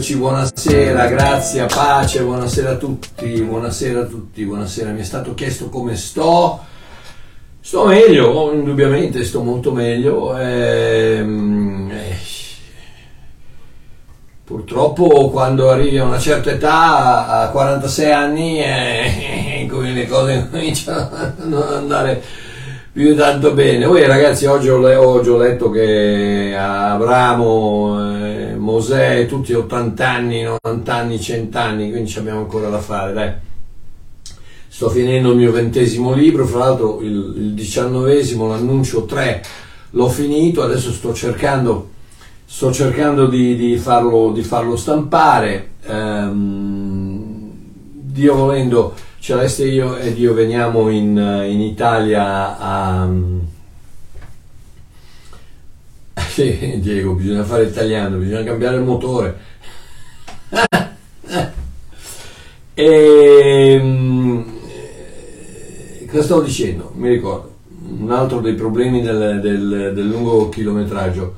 [0.00, 4.92] Eccoci, buonasera, grazie, pace, buonasera a tutti, buonasera a tutti, buonasera.
[4.92, 6.58] Mi è stato chiesto come sto.
[7.60, 10.38] Sto meglio, indubbiamente sto molto meglio.
[10.38, 12.16] Ehm, eh,
[14.42, 21.34] purtroppo quando arrivi a una certa età, a 46 anni, eh, le cose cominciano a
[21.44, 22.22] non andare
[22.90, 23.84] più tanto bene.
[23.84, 30.94] Voi ragazzi, oggi ho, oggi ho letto che Abramo, eh, Mosè, tutti 80 anni, 90
[30.94, 33.32] anni, 100 anni, quindi abbiamo ancora da fare, dai.
[34.68, 39.42] Sto finendo il mio ventesimo libro, fra l'altro il, il diciannovesimo, l'annuncio 3,
[39.90, 41.90] l'ho finito, adesso sto cercando,
[42.44, 45.70] sto cercando di, di, farlo, di farlo, stampare.
[45.86, 47.50] Um,
[47.92, 51.16] Dio volendo Celeste io ed io veniamo in,
[51.48, 53.08] in Italia a...
[56.40, 59.38] Sì, Diego, bisogna fare italiano, bisogna cambiare il motore.
[62.72, 62.82] e,
[63.76, 64.44] ehm,
[66.08, 66.92] cosa stavo dicendo?
[66.94, 67.56] Mi ricordo,
[67.98, 71.34] un altro dei problemi del, del, del lungo chilometraggio.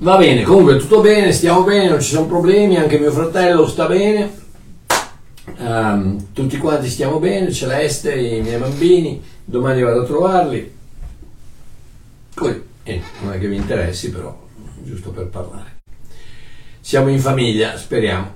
[0.00, 3.86] Va bene, comunque tutto bene, stiamo bene, non ci sono problemi, anche mio fratello sta
[3.86, 4.42] bene
[5.56, 10.72] Um, tutti quanti stiamo bene, Celeste, i miei bambini, domani vado a trovarli.
[12.34, 14.36] Poi, eh, non è che vi interessi, però,
[14.82, 15.82] giusto per parlare.
[16.80, 18.34] Siamo in famiglia, speriamo.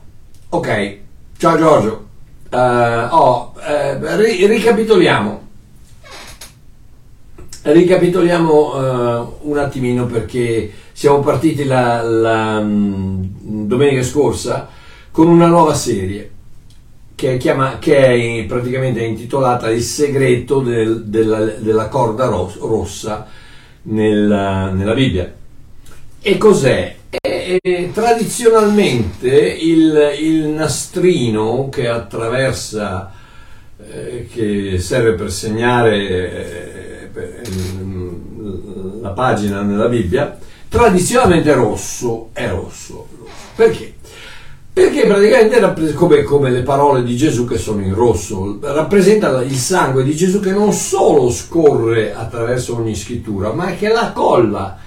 [0.51, 0.99] Ok,
[1.37, 2.07] ciao Giorgio.
[2.51, 5.47] Uh, oh, uh, ri- ricapitoliamo.
[7.63, 13.29] Ricapitoliamo uh, un attimino perché siamo partiti la, la um,
[13.67, 14.69] domenica scorsa
[15.11, 16.31] con una nuova serie
[17.19, 23.27] che, chiama, che è praticamente intitolata Il segreto del, della, della, corda ros, rossa
[23.89, 25.33] nella, nella, Bibbia.
[26.21, 26.97] E cos'è?
[27.11, 33.13] È, è tradizionalmente il, il, nastrino che attraversa,
[33.79, 37.11] eh, che serve per segnare eh,
[39.01, 40.39] la pagina nella Bibbia,
[40.69, 43.09] tradizionalmente è rosso, è rosso.
[43.55, 43.95] Perché?
[44.79, 50.05] Perché praticamente come, come, le parole di Gesù che sono in rosso, rappresenta il sangue
[50.05, 54.79] di Gesù che non solo scorre attraverso ogni scrittura, ma che la colla,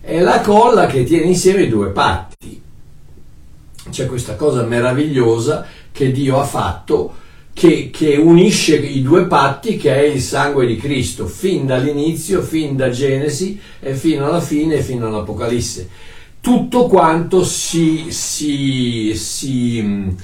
[0.00, 2.60] è la colla che tiene insieme i due patti.
[3.88, 7.14] C'è questa cosa meravigliosa che Dio ha fatto
[7.52, 12.74] che, che unisce i due patti che è il sangue di Cristo, fin dall'inizio, fin
[12.74, 15.88] da Genesi e fino alla fine, fino all'Apocalisse
[16.46, 20.14] tutto quanto si, si, si,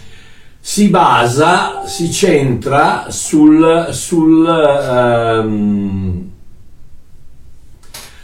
[0.61, 6.31] si basa, si centra sul, sul, um,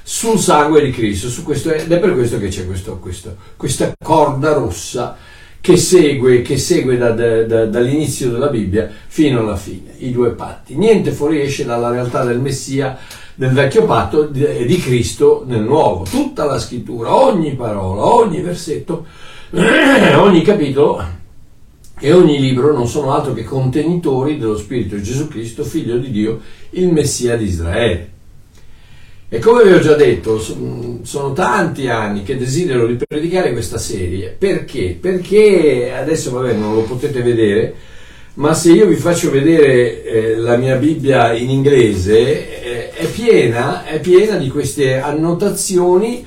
[0.00, 3.92] sul, sangue di Cristo, su questo, ed è per questo che c'è questo, questo, questa
[4.00, 5.16] corda rossa
[5.68, 10.74] che segue, che segue da, da, dall'inizio della Bibbia fino alla fine, i due patti.
[10.74, 12.96] Niente fuoriesce dalla realtà del Messia
[13.34, 16.04] del vecchio patto e di Cristo nel nuovo.
[16.04, 19.04] Tutta la scrittura, ogni parola, ogni versetto,
[20.16, 21.04] ogni capitolo
[22.00, 26.40] e ogni libro non sono altro che contenitori dello Spirito Gesù Cristo, figlio di Dio,
[26.70, 28.12] il Messia di Israele.
[29.30, 34.34] E come vi ho già detto, sono tanti anni che desidero di predicare questa serie.
[34.36, 34.96] Perché?
[34.98, 37.74] Perché adesso, vabbè, non lo potete vedere,
[38.34, 43.84] ma se io vi faccio vedere eh, la mia Bibbia in inglese, eh, è, piena,
[43.84, 46.24] è, piena, di queste annotazioni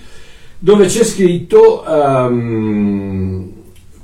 [0.59, 3.51] dove c'è scritto um,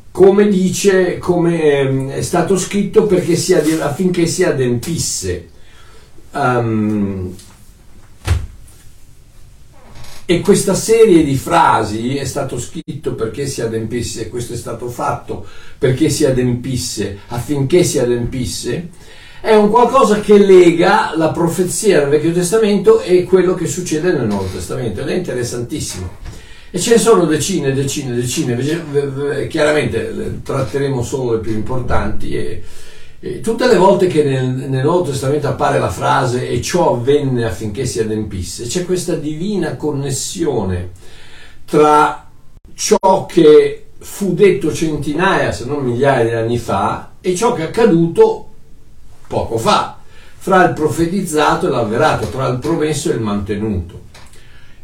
[0.10, 3.06] come dice, come um, è stato scritto
[3.36, 5.50] si ad, affinché si adempisse.
[6.32, 7.36] Um,
[10.30, 15.46] e questa serie di frasi è stato scritto perché si adempisse, questo è stato fatto
[15.78, 18.90] perché si adempisse, affinché si adempisse,
[19.40, 24.28] è un qualcosa che lega la profezia del Vecchio Testamento e quello che succede nel
[24.28, 26.18] Nuovo Testamento ed è interessantissimo.
[26.72, 32.64] E ce ne sono decine, decine, decine, chiaramente tratteremo solo le più importanti e, e
[33.42, 37.86] tutte le volte che nel, nel, Nuovo Testamento appare la frase e ciò avvenne affinché
[37.86, 40.92] si adempisse, c'è questa divina connessione
[41.66, 42.30] tra
[42.76, 47.68] ciò che fu detto centinaia, se non migliaia di anni fa, e ciò che è
[47.68, 48.50] accaduto
[49.28, 49.98] poco fa,
[50.38, 54.06] fra il profetizzato e l'alverato, tra il promesso e il mantenuto.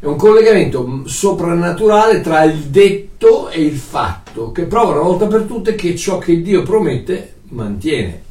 [0.00, 5.42] È un collegamento soprannaturale tra il detto e il fatto, che prova una volta per
[5.42, 8.22] tutte che ciò che Dio promette mantiene.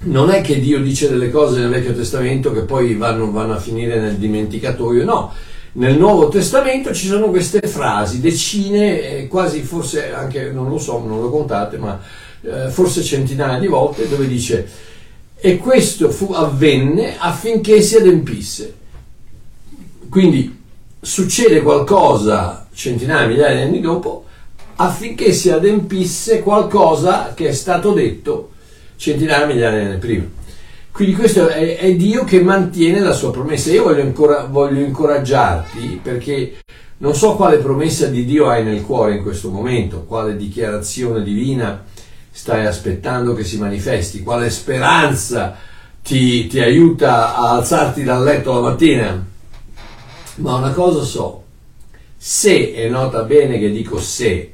[0.00, 3.60] Non è che Dio dice delle cose nel Vecchio Testamento che poi vanno, vanno a
[3.60, 5.32] finire nel dimenticatoio, no,
[5.72, 11.04] nel Nuovo Testamento ci sono queste frasi, decine, eh, quasi forse anche, non lo so,
[11.04, 12.00] non lo contate, ma
[12.42, 14.86] eh, forse centinaia di volte, dove dice
[15.40, 18.74] e questo fu, avvenne affinché si adempisse.
[20.08, 20.56] Quindi
[21.00, 24.24] succede qualcosa centinaia, migliaia di anni dopo
[24.80, 28.50] affinché si adempisse qualcosa che è stato detto
[28.96, 30.24] centinaia, migliaia di anni prima.
[30.92, 33.70] Quindi questo è, è, Dio che mantiene la sua promessa.
[33.70, 36.58] Io voglio, ancora, voglio incoraggiarti perché
[36.98, 41.84] non so quale promessa di Dio hai nel cuore in questo momento, quale dichiarazione divina
[42.30, 45.56] stai aspettando che si manifesti, quale speranza
[46.02, 49.26] ti, ti aiuta a alzarti dal letto la mattina.
[50.36, 51.44] Ma una cosa so,
[52.16, 54.52] se, e nota bene che dico se,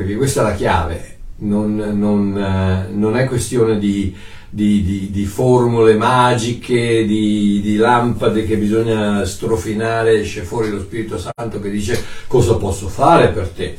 [0.00, 4.16] perché questa è la chiave, non, non, eh, non è questione di,
[4.48, 11.60] di, di, di formule magiche, di, lampade che bisogna strofinare, esce fuori lo Spirito Santo
[11.60, 13.76] che dice cosa posso fare per te?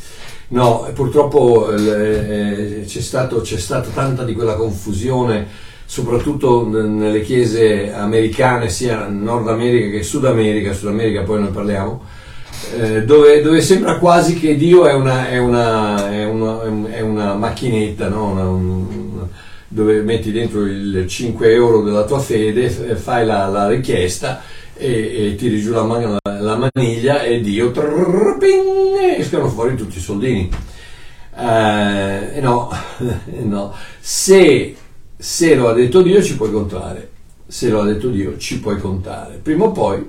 [0.49, 5.47] No, purtroppo eh, c'è, stato, c'è stata tanta di quella confusione,
[5.85, 12.03] soprattutto nelle chiese americane, sia Nord America che Sud America, Sud America poi ne parliamo,
[12.77, 17.33] eh, dove, dove, sembra quasi che Dio è una, è una, è una, è una
[17.35, 18.31] macchinetta, no?
[18.31, 19.27] un,
[19.67, 24.41] dove metti dentro il 5 euro della tua fede, fai la, la richiesta
[24.73, 29.97] e, e tiri giù la, man- la, maniglia e Dio trrr, ping, escono fuori tutti
[29.97, 30.49] i soldini.
[31.37, 32.69] Eh, no,
[33.43, 33.73] no.
[33.99, 34.75] Se,
[35.15, 37.09] se lo ha detto Dio ci puoi contare,
[37.47, 39.39] se lo ha detto Dio ci puoi contare.
[39.41, 40.05] Prima o poi,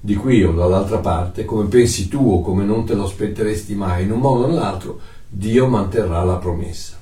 [0.00, 4.04] di qui o dall'altra parte, come pensi tu o come non te lo aspetteresti mai,
[4.04, 6.96] in un modo o nell'altro, Dio manterrà la promessa.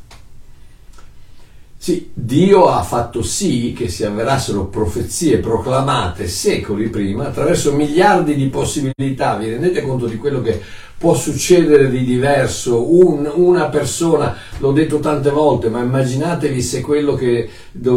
[1.78, 8.48] Sì, Dio ha fatto sì che si avverassero profezie proclamate secoli prima attraverso miliardi di
[8.48, 9.36] possibilità.
[9.36, 10.60] Vi rendete conto di quello che
[10.98, 12.94] può succedere di diverso?
[12.94, 17.48] Un, una persona, l'ho detto tante volte, ma immaginatevi se quello che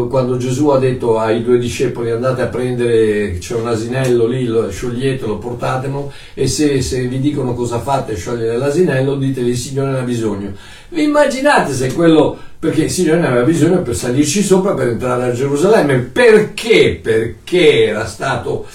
[0.10, 4.70] quando Gesù ha detto ai due discepoli andate a prendere, c'è un asinello lì, lo,
[4.70, 10.00] scioglietelo, portatelo e se, se vi dicono cosa fate sciogliere l'asinello, diteli il Signore ne
[10.00, 10.54] ha bisogno.
[10.90, 15.24] Vi immaginate se quello perché il Signore ne aveva bisogno per salirci sopra per entrare
[15.24, 16.00] a Gerusalemme.
[16.00, 17.00] Perché?
[17.02, 18.66] Perché era stato,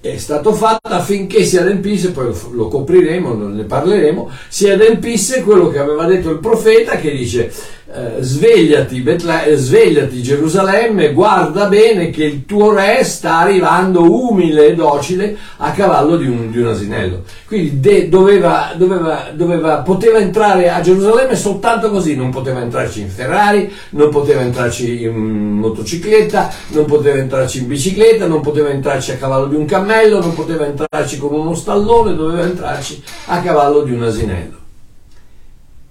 [0.00, 5.68] è stato fatto affinché si adempisse, poi lo, lo copriremo, ne parleremo, si adempisse quello
[5.68, 7.52] che aveva detto il profeta che dice
[7.94, 14.68] eh, svegliati, Betle- eh, svegliati Gerusalemme, guarda bene che il tuo re sta arrivando umile
[14.68, 17.24] e docile a cavallo di un, di un asinello.
[17.46, 23.08] Quindi de- doveva, doveva, doveva, poteva entrare a Gerusalemme soltanto così, non poteva entrarci in
[23.08, 29.16] Ferrari, non poteva entrarci in motocicletta, non poteva entrarci in bicicletta, non poteva entrarci a
[29.16, 33.92] cavallo di un cammello, non poteva entrarci con uno stallone, doveva entrarci a cavallo di
[33.92, 34.61] un asinello.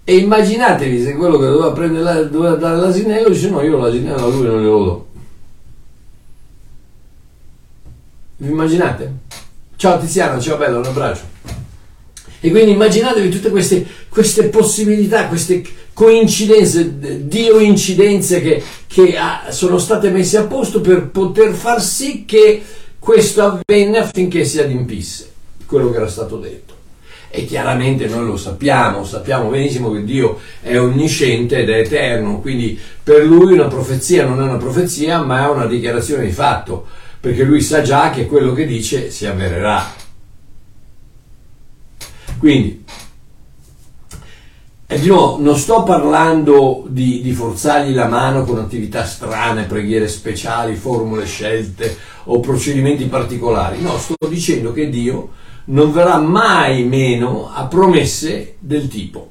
[0.04, 4.28] E immaginatevi se quello che doveva, prendere, doveva dare l'asinello dice no, io l'asinello a
[4.28, 5.08] lui non glielo do.
[8.38, 9.14] Vi immaginate?
[9.76, 11.22] Ciao Tiziano, ciao bello, un abbraccio.
[12.40, 19.16] E quindi immaginatevi tutte queste, queste possibilità, queste coincidenze, dio incidenze che, che
[19.50, 22.64] sono state messe a posto per poter far sì che
[22.98, 25.32] questo avvenne affinché si adempisse
[25.68, 26.74] quello che era stato detto.
[27.34, 32.78] E chiaramente noi lo sappiamo, sappiamo benissimo che Dio è onnisciente ed è eterno, quindi
[33.02, 36.86] per lui una profezia non è una profezia, ma è una dichiarazione di fatto,
[37.22, 39.94] perché lui sa già che quello che dice si avvererà.
[42.38, 42.84] Quindi,
[44.88, 50.10] e di nuovo, non sto parlando di, di, forzargli la mano con attività strane, preghiere
[50.10, 51.96] speciali, formule scelte
[52.26, 53.82] o procedimenti particolari.
[53.82, 55.30] No, sto dicendo che Dio
[55.72, 59.30] non verrà mai meno a promesse del tipo.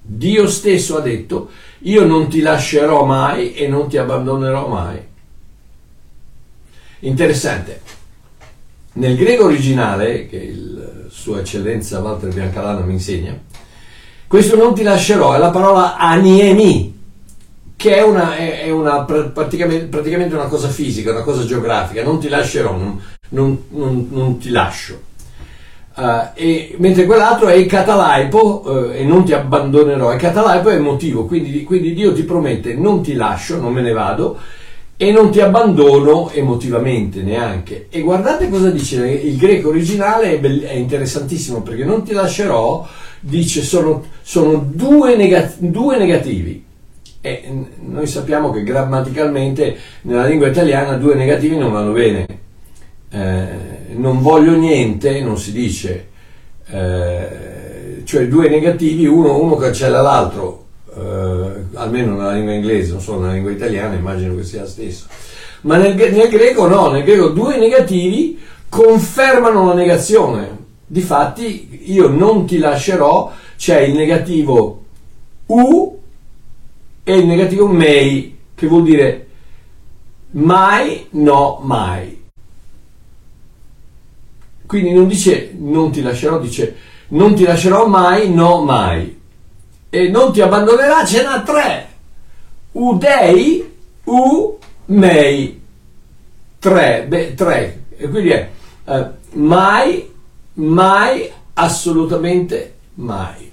[0.00, 5.00] Dio stesso ha detto, io non ti lascerò mai e non ti abbandonerò mai.
[7.00, 7.80] Interessante.
[8.94, 10.54] Nel greco originale, che
[11.08, 13.38] Sua Eccellenza Walter Biancalano mi insegna,
[14.26, 17.03] questo non ti lascerò è la parola aniemi,
[17.84, 22.30] che è, una, è una, praticamente, praticamente, una cosa fisica, una cosa geografica, non ti
[22.30, 22.98] lascerò, non,
[23.28, 24.98] non, non, non ti lascio.
[25.94, 30.14] Uh, e, mentre quell'altro è il catalaipo uh, e non ti abbandonerò.
[30.14, 33.92] Il catalaipo è emotivo, quindi, quindi, Dio ti promette non ti lascio, non me ne
[33.92, 34.38] vado
[34.96, 37.88] e non ti abbandono emotivamente neanche.
[37.90, 42.88] E guardate cosa dice il greco originale, è, be- è interessantissimo perché non ti lascerò,
[43.20, 46.63] dice sono, sono due, negat- due negativi.
[47.26, 47.42] E
[47.80, 52.42] noi sappiamo che grammaticalmente nella lingua italiana due negativi non vanno bene
[53.14, 53.46] eh,
[53.94, 56.08] non voglio niente, non si dice,
[56.66, 60.64] eh, cioè due negativi, uno, uno cancella l'altro,
[60.96, 65.06] eh, almeno nella lingua inglese, non so, nella lingua italiana immagino che sia la stessa.
[65.62, 68.38] Ma nel, nel greco no, nel greco due negativi
[68.68, 70.62] confermano la negazione.
[70.84, 74.82] Difatti io non ti lascerò, c'è il negativo
[75.46, 76.00] u
[77.04, 79.26] e il negativo mei, che vuol dire
[80.30, 82.22] mai, no, mai.
[84.66, 86.76] Quindi non dice non ti lascerò, dice
[87.08, 89.20] non ti lascerò mai, no, mai.
[89.90, 91.88] E non ti abbandonerà, ce n'ha tre.
[92.72, 93.72] Udei,
[94.04, 95.62] u, mei.
[96.58, 97.84] Tre, beh, tre.
[97.96, 98.50] E quindi è
[98.86, 100.10] eh, mai,
[100.54, 103.52] mai, assolutamente mai.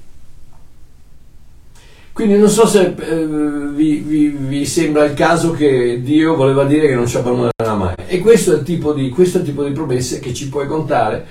[2.22, 3.26] Quindi non so se eh,
[3.74, 7.96] vi, vi, vi, sembra il caso che Dio voleva dire che non ci abbandonerà mai.
[8.06, 11.26] E questo è, il tipo di, il tipo di promesse che ci puoi contare,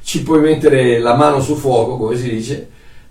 [0.00, 2.68] ci puoi mettere la mano sul fuoco, come si dice,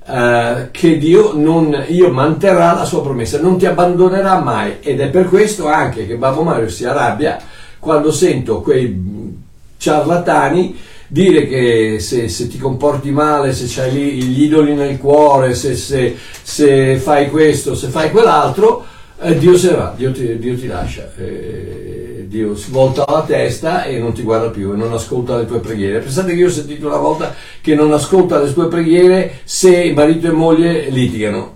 [0.08, 4.78] eh, che Dio, non, Dio manterrà la sua promessa, non ti abbandonerà mai.
[4.80, 7.38] Ed è per questo anche che Babbo Mario si arrabbia
[7.78, 9.36] quando sento quei
[9.76, 15.76] ciarlatani dire che se, se, ti comporti male, se hai gli idoli nel cuore, se,
[15.76, 18.86] se, se, fai questo, se fai quell'altro,
[19.20, 21.12] eh, Dio se va, Dio ti, Dio ti lascia.
[21.18, 25.60] Eh, Dio volta la testa e non ti guarda più e non ascolta le tue
[25.60, 26.00] preghiere.
[26.00, 30.28] Pensate che io ho sentito una volta che non ascolta le tue preghiere se marito
[30.28, 31.56] e moglie litigano.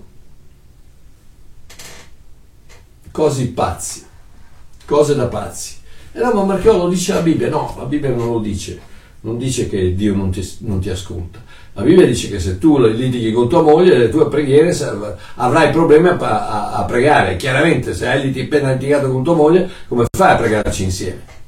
[3.10, 4.02] Cose pazzi,
[4.86, 5.74] cose da pazzi.
[6.12, 7.50] E no, ma perché lo dice la Bibbia?
[7.50, 8.90] No, la Bibbia non lo dice
[9.22, 11.40] non dice che Dio non ti, non ti, ascolta.
[11.74, 14.76] La Bibbia dice che se tu litighi con tua moglie, le tue preghiere
[15.36, 17.36] avrai problemi a, a, a pregare.
[17.36, 21.40] Chiaramente, se hai appena litigato con tua moglie, come fai a pregarci insieme?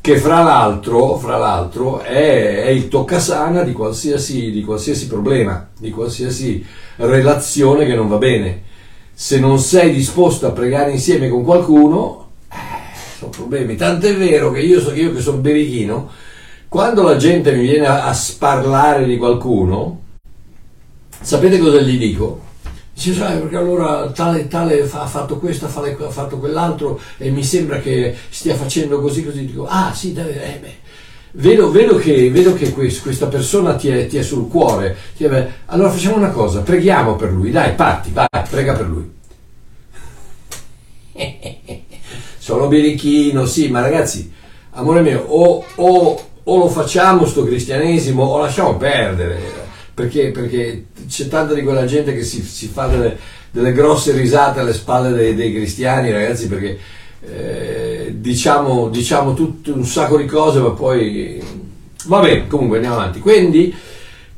[0.00, 5.90] Che fra l'altro, fra l'altro è, è, il toccasana di qualsiasi, di qualsiasi problema, di
[5.90, 6.64] qualsiasi
[6.96, 8.62] relazione che non va bene.
[9.12, 12.56] Se non sei disposto a pregare insieme con qualcuno, eh,
[13.18, 13.76] sono problemi.
[13.76, 16.08] Tant'è vero che io, so, io che sono berichino,
[16.70, 20.02] quando la gente mi viene a, a sparlare di qualcuno,
[21.20, 22.42] sapete cosa gli dico?
[22.94, 27.80] Dice, sai, perché allora tale tale ha fatto questo, ha fatto quell'altro e mi sembra
[27.80, 29.46] che stia facendo così, così.
[29.46, 30.74] Dico, ah sì, dai, eh, beh.
[31.32, 34.96] Vedo, vedo, che, vedo che questa persona ti è, ti è sul cuore.
[35.16, 39.10] Ti è, allora facciamo una cosa, preghiamo per lui, dai, parti, vai, prega per lui.
[42.38, 44.32] Sono birichino, sì, ma ragazzi,
[44.72, 49.40] amore mio, o, o o lo facciamo sto cristianesimo o lasciamo perdere,
[49.94, 53.16] perché, perché c'è tanta di quella gente che si, si fa delle,
[53.50, 56.78] delle, grosse risate alle spalle dei, dei cristiani, ragazzi, perché
[57.22, 61.68] eh, diciamo, diciamo tutto un sacco di cose, ma poi...
[62.02, 63.20] Vabbè, comunque andiamo avanti.
[63.20, 63.74] Quindi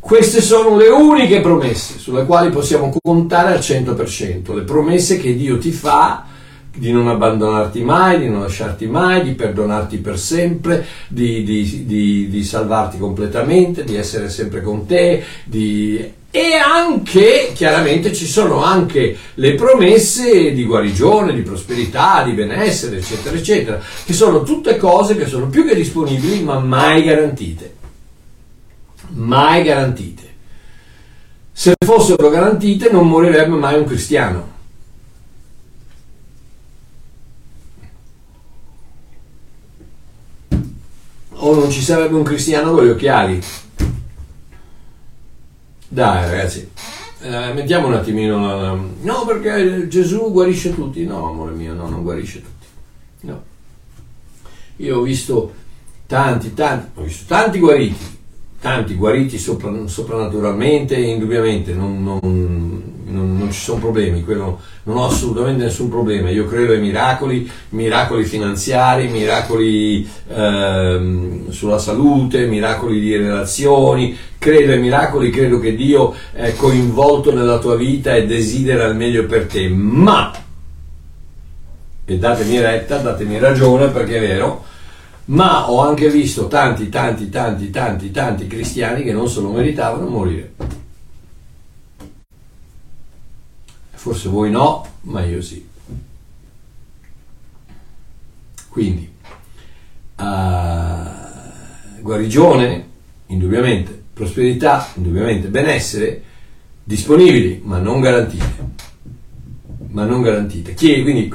[0.00, 5.58] queste sono le uniche promesse sulle quali possiamo contare al 100%, le promesse che Dio
[5.58, 6.26] ti fa
[6.74, 12.28] di non abbandonarti mai, di non lasciarti mai, di perdonarti per sempre, di, di, di,
[12.30, 15.22] di salvarti completamente, di essere sempre con te,
[16.34, 23.36] e anche, chiaramente, ci sono anche le promesse di guarigione, di prosperità, di benessere, eccetera,
[23.36, 27.74] eccetera, che sono tutte cose che sono più che disponibili, ma mai garantite.
[29.10, 30.22] Mai garantite.
[31.52, 34.52] Se fossero garantite non morirebbe mai un cristiano
[41.44, 43.40] o non ci sarebbe un cristiano con gli occhiali.
[45.88, 46.70] Dai ragazzi,
[47.20, 48.60] eh, mettiamo un attimino...
[48.60, 48.78] La...
[49.00, 51.04] No, perché Gesù guarisce tutti.
[51.04, 52.66] No, amore mio, no, non guarisce tutti.
[53.20, 53.42] No.
[54.76, 55.52] Io ho visto
[56.06, 58.18] tanti, tanti, ho visto tanti guariti,
[58.60, 62.20] tanti guariti sopra, soprannaturalmente, indubbiamente, non, non,
[63.12, 67.48] non, non, ci sono problemi, quello, non ho assolutamente nessun problema, io credo ai miracoli,
[67.70, 76.14] miracoli finanziari, miracoli ehm, sulla salute, miracoli di relazioni, credo ai miracoli, credo che Dio
[76.32, 80.32] è coinvolto nella tua vita e desidera il meglio per te, ma,
[82.04, 84.64] e datemi retta, datemi ragione perché è vero,
[85.26, 90.08] ma ho anche visto tanti, tanti, tanti, tanti, tanti cristiani che non se lo meritavano
[90.08, 90.52] morire.
[94.02, 95.64] Forse voi no, ma io sì.
[98.68, 99.08] Quindi,
[100.16, 102.88] uh, guarigione,
[103.26, 106.20] indubbiamente, prosperità, indubbiamente, benessere,
[106.82, 108.70] disponibili, ma non garantite.
[109.90, 110.74] Ma non garantite.
[110.74, 111.32] Chiedi, quindi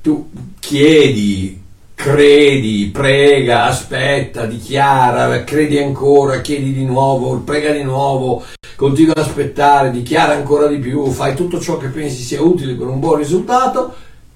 [0.00, 1.60] tu chiedi
[1.92, 8.44] credi, prega, aspetta, dichiara, credi ancora, chiedi di nuovo, prega di nuovo,
[8.84, 12.86] continua ad aspettare, dichiara ancora di più, fai tutto ciò che pensi sia utile per
[12.86, 13.94] un buon risultato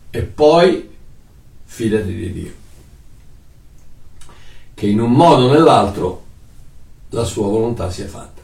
[0.08, 0.88] e poi
[1.64, 2.52] fidati di Dio.
[4.72, 6.24] Che in un modo o nell'altro
[7.10, 8.40] la sua volontà sia fatta.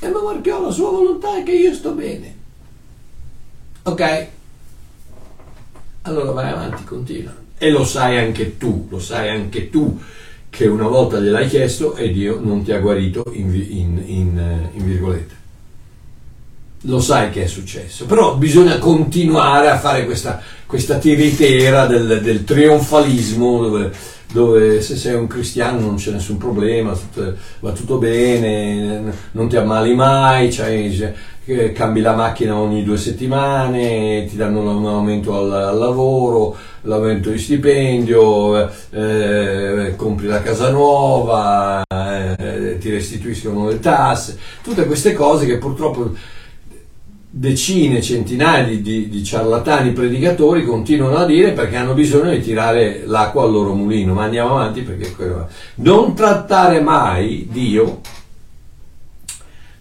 [0.00, 2.36] E ma Marchiò, la sua volontà è che io sto bene.
[3.84, 4.26] Ok?
[6.02, 7.36] Allora vai avanti, continua.
[7.56, 9.96] E lo sai anche tu, lo sai anche tu
[10.50, 14.70] che una volta gliel'hai chiesto e Dio non ti ha guarito in, in, in, eh,
[14.76, 15.38] in virgolette.
[16.84, 22.44] Lo sai che è successo, però bisogna continuare a fare questa, questa tiritera del, del
[22.44, 23.92] trionfalismo dove
[24.32, 26.96] dove se sei un cristiano non c'è nessun problema,
[27.60, 30.50] va tutto bene, non ti ammali mai,
[31.72, 37.38] cambi la macchina ogni due settimane, ti danno un aumento al, al lavoro, l'aumento di
[37.38, 45.58] stipendio, eh, compri la casa nuova, eh, ti restituiscono le tasse, tutte queste cose che
[45.58, 46.12] purtroppo
[47.32, 53.44] decine, centinaia di, di, ciarlatani predicatori continuano a dire perché hanno bisogno di tirare l'acqua
[53.44, 54.14] al loro mulino.
[54.14, 55.14] Ma andiamo avanti perché
[55.76, 58.00] non trattare mai Dio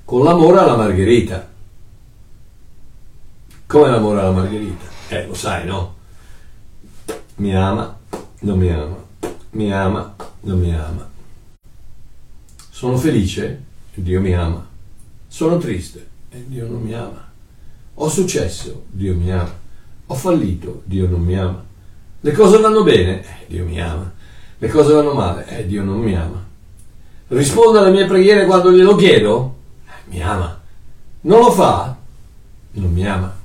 [0.06, 1.49] con l'amore alla margherita.
[3.70, 4.86] Come l'amore alla margherita?
[5.10, 5.94] Eh, lo sai, no?
[7.36, 7.96] Mi ama,
[8.40, 8.96] non mi ama.
[9.52, 11.08] Mi ama, non mi ama.
[12.72, 13.62] Sono felice?
[13.94, 14.66] Dio mi ama.
[15.28, 16.08] Sono triste?
[16.32, 17.30] E Dio non mi ama.
[17.94, 19.54] Ho successo, Dio mi ama.
[20.08, 21.64] Ho fallito, Dio non mi ama.
[22.22, 24.12] Le cose vanno bene, eh, Dio mi ama.
[24.58, 26.44] Le cose vanno male, eh, Dio non mi ama.
[27.28, 29.58] Risponde alle mie preghiere quando glielo chiedo?
[29.86, 30.60] Eh, mi ama.
[31.22, 31.96] Non lo fa?
[32.72, 33.38] Non mi ama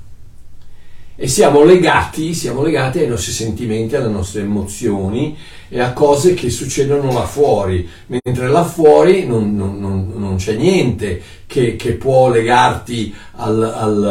[1.17, 5.37] e siamo legati, siamo legati ai nostri sentimenti, alle nostre emozioni
[5.69, 10.55] e a cose che succedono là fuori, mentre là fuori non, non, non, non c'è
[10.55, 14.05] niente che, che, può legarti al, al,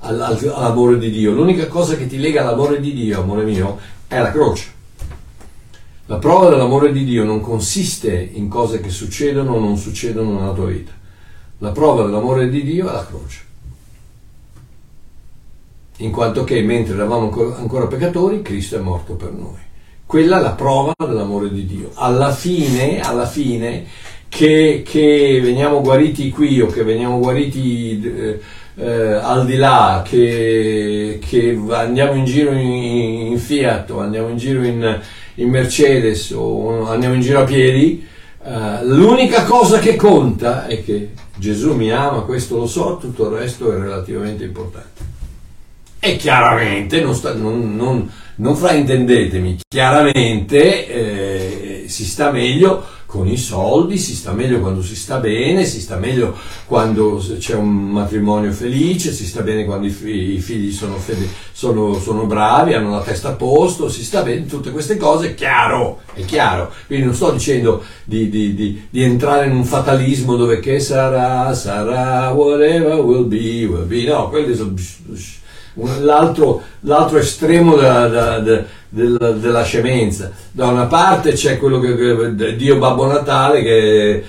[0.00, 1.32] al, all'amore di Dio.
[1.32, 4.76] L'unica cosa che ti lega all'amore di Dio, amore mio, è la croce.
[6.06, 10.52] La prova dell'amore di Dio non consiste in cose che succedono o non succedono nella
[10.52, 10.92] tua vita.
[11.58, 13.46] La prova dell'amore di Dio è la croce
[15.98, 19.66] in quanto che mentre eravamo ancora peccatori, Cristo è morto per noi.
[20.06, 21.90] Quella è la prova dell'amore di Dio.
[21.94, 23.84] Alla fine, alla fine
[24.28, 28.40] che, che veniamo guariti qui o che veniamo guariti eh,
[28.76, 34.36] eh, al di là, che, che, andiamo in giro in, in, Fiat o andiamo in
[34.36, 35.00] giro in,
[35.34, 38.06] in, Mercedes o andiamo in giro a piedi,
[38.44, 43.36] eh, l'unica cosa che conta è che Gesù mi ama, questo lo so, tutto il
[43.36, 45.17] resto è relativamente importante.
[46.00, 53.38] E chiaramente, non, sta, non, non, non fraintendetemi, chiaramente eh, si sta meglio con i
[53.38, 58.52] soldi, si sta meglio quando si sta bene, si sta meglio quando c'è un matrimonio
[58.52, 62.90] felice, si sta bene quando i, figli, i figli sono, fede, sono, sono, bravi, hanno
[62.90, 66.70] la testa a posto, si sta bene, tutte queste cose, chiaro, è chiaro.
[66.86, 71.54] Quindi non sto dicendo di, di, di, di entrare in un fatalismo dove che sarà,
[71.54, 74.74] sarà, whatever will be, will be, no, quelli sono
[76.00, 80.30] l'altro, l'altro estremo della, della, della, della, scemenza.
[80.50, 84.24] Da una parte c'è quello che, che Dio Babbo Natale che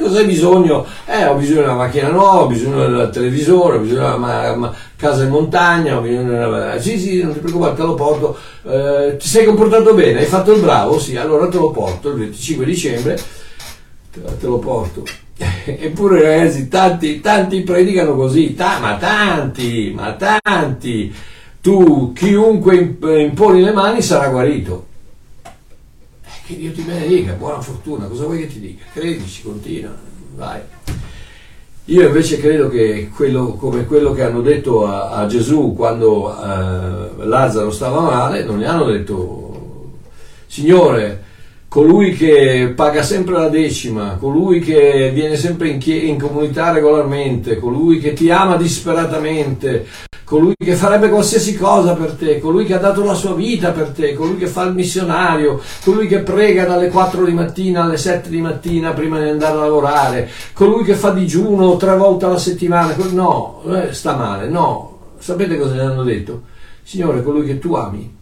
[0.00, 0.86] cosa hai bisogno?
[1.06, 4.74] Eh, ho bisogno di una macchina nuova, ho bisogno del televisore, ho bisogno di una
[4.96, 6.78] casa in montagna, ho bisogno di una...
[6.78, 8.36] Sì, sì, non ti preoccupare, te lo porto.
[8.62, 10.98] Eh, ti sei comportato bene, hai fatto il bravo?
[10.98, 13.18] Sì, allora te lo porto il 25 dicembre,
[14.18, 15.04] te, lo porto.
[15.64, 21.14] Eppure ragazzi, tanti, tanti predicano così, ta, ma tanti, ma tanti.
[21.60, 24.86] Tu, chiunque imponi le mani sarà guarito.
[25.44, 28.84] Eh, che Dio ti benedica, buona fortuna, cosa vuoi che ti dica?
[28.92, 29.94] Credici, continua,
[30.34, 30.60] vai.
[31.86, 37.24] Io invece credo che quello, come quello che hanno detto a, a Gesù quando eh,
[37.24, 39.92] Lazzaro stava male, non gli hanno detto,
[40.46, 41.24] Signore,
[41.68, 47.58] colui che paga sempre la decima, colui che viene sempre in, chie- in, comunità regolarmente,
[47.58, 49.86] colui che ti ama disperatamente,
[50.24, 53.90] colui che farebbe qualsiasi cosa per te, colui che ha dato la sua vita per
[53.90, 58.30] te, colui che fa il missionario, colui che prega dalle 4 di mattina alle 7
[58.30, 62.94] di mattina prima di andare a lavorare, colui che fa digiuno tre volte alla settimana,
[63.10, 64.96] no, eh, sta male, no.
[65.18, 66.42] Sapete cosa gli hanno detto?
[66.82, 68.16] Signore, colui che tu ami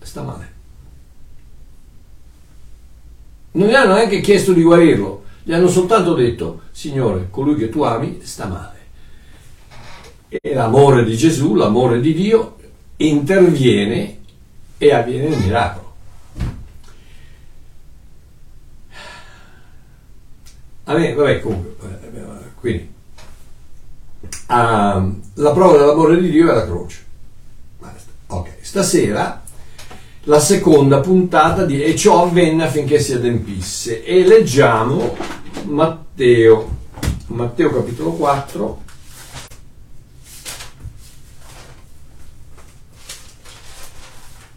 [0.00, 0.51] sta male.
[3.52, 7.82] Non gli hanno neanche chiesto di guarirlo, gli hanno soltanto detto, Signore, colui che tu
[7.82, 8.80] ami sta male.
[10.28, 12.56] E l'amore di Gesù, l'amore di Dio,
[12.96, 14.20] interviene
[14.78, 15.94] e avviene il miracolo.
[20.84, 22.00] Vabbè, vabbè comunque,
[22.58, 22.92] quindi
[24.48, 27.04] uh, la prova dell'amore di Dio è la croce.
[27.78, 28.10] Basta.
[28.28, 29.41] Ok, stasera
[30.26, 35.16] la seconda puntata di E ciò avvenne affinché si adempisse e leggiamo
[35.64, 36.76] Matteo,
[37.26, 38.80] Matteo capitolo 4.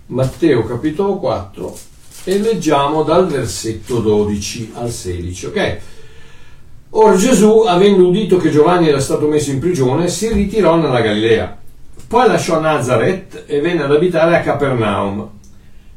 [0.08, 1.78] Matteo capitolo 4
[2.26, 5.78] e leggiamo dal versetto 12 al 16, ok?
[6.92, 11.58] Ora Gesù, avendo udito che Giovanni era stato messo in prigione, si ritirò nella Galilea.
[12.08, 15.30] Poi lasciò Nazareth e venne ad abitare a Capernaum,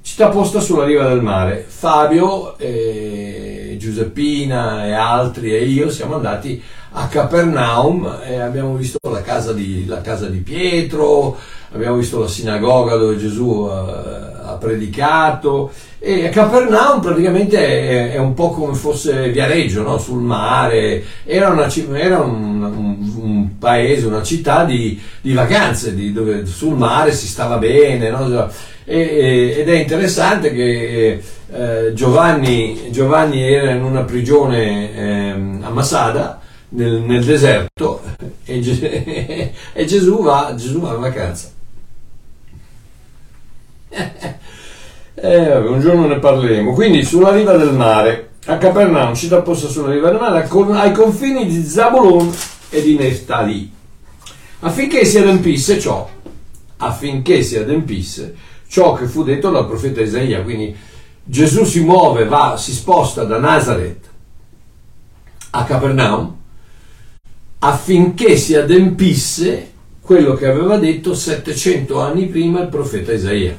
[0.09, 1.67] città posta sulla riva del mare.
[1.69, 6.61] Fabio, e Giuseppina e altri e io siamo andati
[6.93, 11.37] a Capernaum e abbiamo visto la casa di, la casa di Pietro,
[11.73, 18.51] abbiamo visto la sinagoga dove Gesù ha, ha predicato e Capernaum praticamente è, un po'
[18.51, 19.99] come fosse Viareggio, no?
[19.99, 26.13] sul mare, era, una, era un, un, un, paese, una città di, di vacanze, di,
[26.13, 28.49] dove sul mare si stava bene, no?
[28.85, 35.31] e, ed è interessante che eh, Giovanni, Giovanni, era in una prigione eh,
[35.63, 38.03] a Masada, nel, nel deserto,
[38.45, 41.51] e, e Gesù, va, Gesù va in vacanza.
[45.21, 46.73] Eh, un giorno ne parleremo.
[46.73, 51.47] Quindi sulla riva del mare, a Capernaum, città posta sulla riva del mare, ai confini
[51.47, 52.33] di Zabulon
[52.71, 53.71] e di Neftali,
[54.61, 56.09] affinché si adempisse ciò,
[56.77, 58.35] affinché si adempisse
[58.69, 60.43] ciò che fu detto dal profeta Isaia.
[60.43, 60.75] Quindi
[61.25, 64.07] Gesù si muove, va, si sposta da Nazareth
[65.51, 66.37] a Capernaum
[67.61, 73.57] affinché si adempisse quello che aveva detto 700 anni prima il profeta Isaia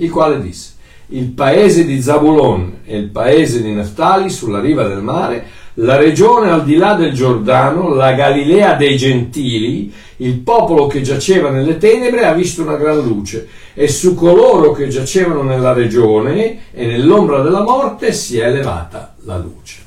[0.00, 0.72] il quale disse,
[1.08, 6.50] il paese di Zabulon e il paese di Naftali sulla riva del mare, la regione
[6.50, 12.26] al di là del Giordano, la Galilea dei Gentili, il popolo che giaceva nelle tenebre
[12.26, 17.62] ha visto una gran luce e su coloro che giacevano nella regione e nell'ombra della
[17.62, 19.78] morte si è elevata la luce.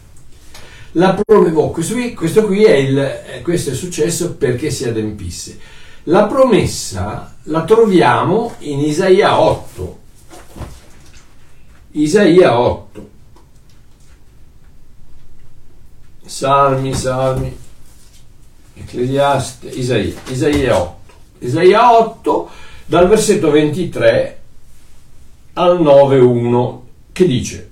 [0.93, 5.57] La promessa, questo, qui, è, il, questo è successo perché si adempisse.
[6.03, 9.99] La promessa la troviamo in Isaia 8,
[11.95, 13.09] Isaia 8.
[16.25, 17.55] Salmi, Salmi,
[18.73, 20.95] Ecclesiaste, Isaia, Isaia 8.
[21.39, 22.49] Isaia 8
[22.85, 24.39] dal versetto 23
[25.53, 26.77] al 9.1
[27.11, 27.69] che dice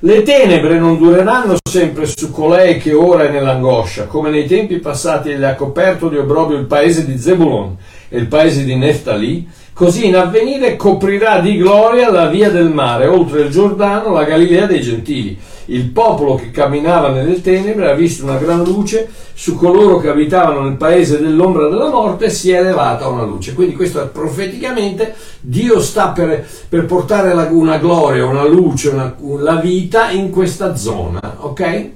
[0.00, 5.36] le tenebre non dureranno sempre su colei che ora è nell'angoscia, come nei tempi passati
[5.36, 7.76] le ha coperto di obrobio il paese di Zebulon
[8.10, 13.42] il paese di Neftali, Così in avvenire coprirà di gloria la via del mare, oltre
[13.42, 15.38] il Giordano, la Galilea dei Gentili.
[15.66, 20.62] Il popolo che camminava nelle tenebre ha visto una gran luce, su coloro che abitavano
[20.62, 23.54] nel paese dell'ombra della morte si è elevata una luce.
[23.54, 29.60] Quindi questo è profeticamente, Dio sta per, per portare una gloria, una luce, una, la
[29.60, 31.90] vita in questa zona, ok?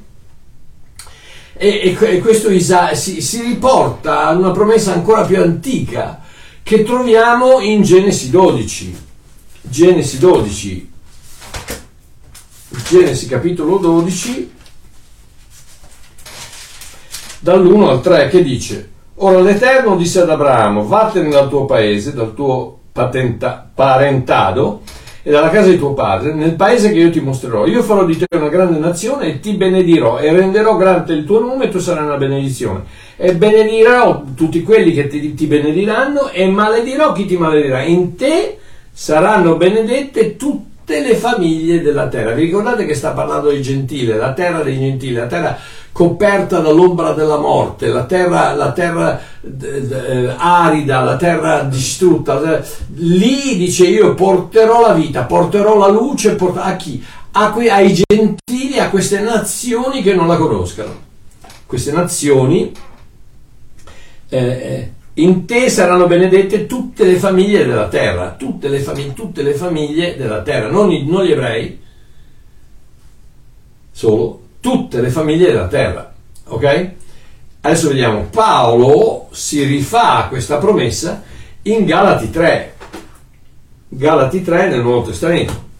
[1.65, 6.21] E, e, e questo Isa, si, si riporta a una promessa ancora più antica
[6.61, 9.01] che troviamo in Genesi 12.
[9.61, 10.93] Genesi 12,
[12.89, 14.53] Genesi capitolo 12,
[17.39, 22.35] dall'1 al 3, che dice, Ora l'Eterno disse ad Abramo, vattene dal tuo paese, dal
[22.35, 24.83] tuo patenta, parentado,
[25.25, 27.67] e dalla casa di tuo padre, nel paese che io ti mostrerò.
[27.67, 31.39] Io farò di te una grande nazione e ti benedirò e renderò grande il tuo
[31.41, 32.83] nome e tu sarai una benedizione.
[33.17, 37.83] E benedirò tutti quelli che ti, ti benediranno e maledirò chi ti maledirà.
[37.83, 38.59] In te
[38.91, 42.33] saranno benedette tutte le famiglie della terra.
[42.33, 45.57] Vi ricordate che sta parlando di gentile, la terra dei gentili, la terra
[45.93, 52.63] coperta dall'ombra della morte, la terra, la terra d- arida, la terra distrutta.
[52.95, 57.05] Lì dice io porterò la vita, porterò la luce port- a chi?
[57.33, 61.11] A que- ai gentili, a queste nazioni che non la conoscano.
[61.67, 62.73] Queste nazioni
[64.29, 69.43] eh, eh, in te saranno benedette tutte le famiglie della terra, tutte le, famig- tutte
[69.43, 71.81] le famiglie della terra, non, i- non gli ebrei
[73.91, 76.15] solo, tutte le famiglie della terra.
[76.45, 76.91] Ok?
[77.63, 81.23] Adesso vediamo, Paolo si rifà questa promessa
[81.63, 82.77] in Galati 3.
[83.89, 85.71] Galati 3 nel Nuovo Testamento.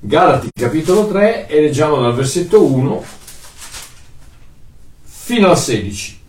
[0.00, 3.04] Galati capitolo 3 e leggiamo dal versetto 1
[5.04, 6.20] fino al 16.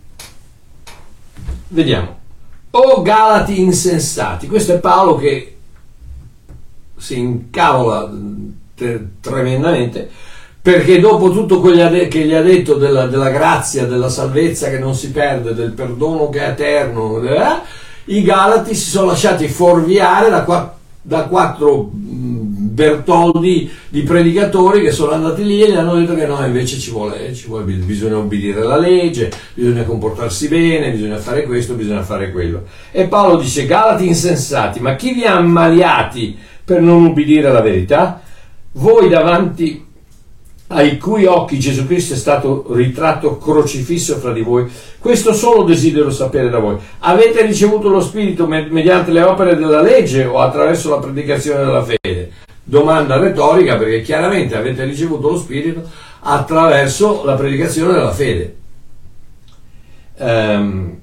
[1.68, 2.18] Vediamo.
[2.70, 5.56] O Galati insensati, questo è Paolo che
[6.96, 8.10] si incavola
[9.20, 10.10] tremendamente
[10.64, 14.94] perché dopo tutto quello che gli ha detto della, della, grazia, della salvezza che non
[14.94, 17.60] si perde, del perdono che è eterno, eh,
[18.06, 25.44] i Galati si sono lasciati fuorviare da, da quattro Bertoldi di predicatori che sono andati
[25.44, 28.78] lì e gli hanno detto che no, invece ci vuole, ci vuole, bisogna obbedire alla
[28.78, 32.62] legge, bisogna comportarsi bene, bisogna fare questo, bisogna fare quello.
[32.90, 38.22] E Paolo dice, Galati insensati, ma chi vi ha ammaliati per non ubbidire alla verità?
[38.72, 39.92] Voi davanti
[40.74, 44.68] ai cui occhi Gesù Cristo è stato ritratto crocifisso fra di voi.
[44.98, 46.76] Questo solo desidero sapere da voi.
[47.00, 52.32] Avete ricevuto lo Spirito mediante le opere della legge o attraverso la predicazione della fede?
[52.64, 55.88] Domanda retorica perché chiaramente avete ricevuto lo Spirito
[56.20, 58.56] attraverso la predicazione della fede.
[60.16, 60.96] Um,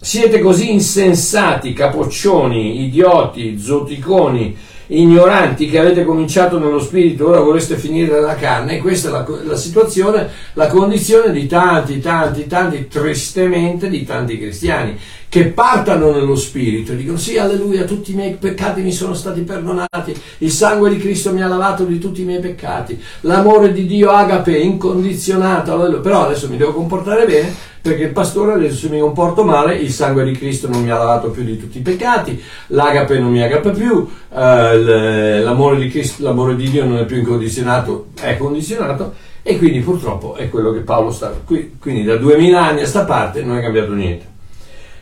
[0.00, 4.56] siete così insensati, capoccioni, idioti, zoticoni,
[4.88, 8.78] ignoranti che avete cominciato nello spirito, ora vorreste finire nella carne.
[8.78, 14.98] Questa è la, la, situazione, la condizione di tanti, tanti, tanti, tristemente di tanti cristiani
[15.28, 19.40] che partano nello spirito e dicono sì, alleluia, tutti i miei peccati mi sono stati
[19.40, 23.84] perdonati, il sangue di Cristo mi ha lavato di tutti i miei peccati, l'amore di
[23.84, 25.98] Dio agape, incondizionato, alleluia.
[25.98, 29.76] però adesso mi devo comportare bene perché il pastore ha detto se mi comporto male
[29.76, 33.30] il sangue di Cristo non mi ha lavato più di tutti i peccati, l'agape non
[33.30, 38.38] mi agape più, eh, l'amore di Cristo, l'amore di Dio non è più incondizionato, è
[38.38, 43.04] condizionato e quindi purtroppo è quello che Paolo sta, quindi da duemila anni a sta
[43.04, 44.26] parte non è cambiato niente.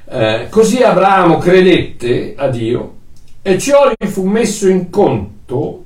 [0.08, 2.94] Eh, così Abramo credette a Dio
[3.42, 5.84] e ciò gli fu messo in conto,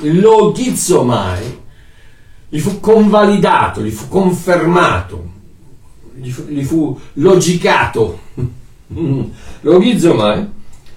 [0.00, 1.60] lo ghizomai,
[2.48, 5.36] gli fu convalidato, gli fu confermato,
[6.20, 8.20] gli fu, logicato,
[8.86, 10.46] lo ghizomai,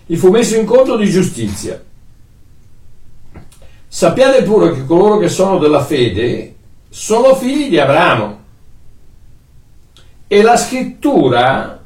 [0.05, 1.81] gli fu messo in conto di giustizia.
[3.87, 6.55] Sappiate pure che coloro che sono della fede
[6.89, 8.39] sono figli di Abramo.
[10.27, 11.81] E la scrittura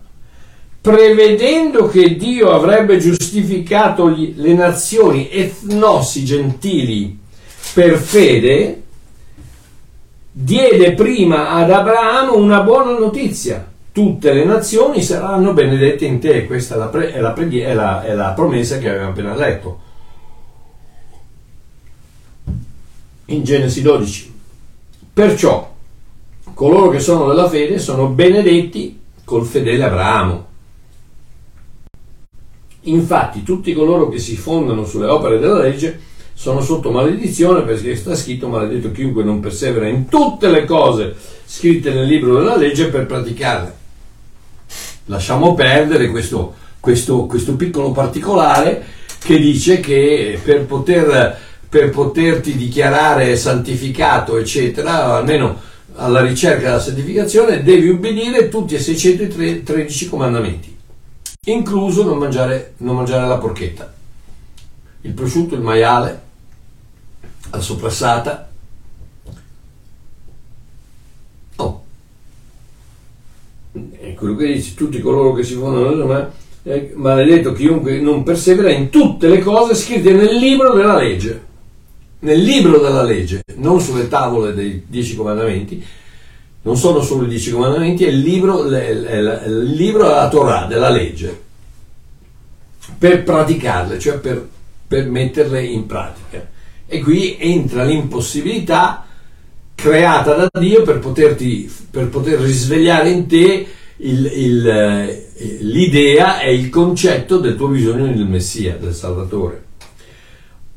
[0.85, 7.17] prevedendo che Dio avrebbe giustificato gli, le nazioni etnosi gentili
[7.73, 8.83] per fede,
[10.37, 13.71] diede prima ad Abramo una buona notizia.
[13.93, 16.45] Tutte le nazioni saranno benedette in te.
[16.45, 19.79] Questa è la, pre, è la, è la, è la promessa che avevamo appena letto.
[23.27, 24.33] In Genesi 12.
[25.13, 25.73] Perciò
[26.53, 30.45] coloro che sono della fede sono benedetti col fedele Abramo.
[32.81, 38.13] Infatti tutti coloro che si fondano sulle opere della legge sono sotto maledizione perché sta
[38.13, 43.05] scritto maledetto chiunque non persevera in tutte le cose scritte nel libro della legge per
[43.05, 43.83] praticarle.
[45.05, 48.83] Lasciamo perdere questo, questo, questo piccolo particolare
[49.19, 55.59] che dice che per, poter, per poterti dichiarare santificato, eccetera, almeno
[55.95, 60.73] alla ricerca della santificazione, devi ubbidire tutti e 613 comandamenti
[61.45, 63.93] incluso non mangiare, non mangiare la porchetta,
[65.01, 66.21] il prosciutto, il maiale,
[67.51, 68.49] la soprassata.
[71.57, 71.83] Oh.
[73.71, 76.31] È quello che dice, tutti coloro che si fondono ma
[76.63, 81.53] è maledetto chiunque non persevera in tutte le cose scritte nel libro della legge.
[82.19, 85.85] Nel libro della legge, non sulle tavole dei dieci comandamenti,
[86.63, 91.39] non sono solo i dieci comandamenti, è il libro, il libro della Torah, della legge,
[92.97, 94.47] per praticarle, cioè per,
[94.87, 96.53] per metterle in pratica.
[96.87, 99.05] E qui entra l'impossibilità
[99.73, 103.67] creata da Dio per, poterti, per poter risvegliare in te
[103.97, 105.27] il, il, eh,
[105.61, 109.63] l'idea e il concetto del tuo bisogno del Messia, del Salvatore.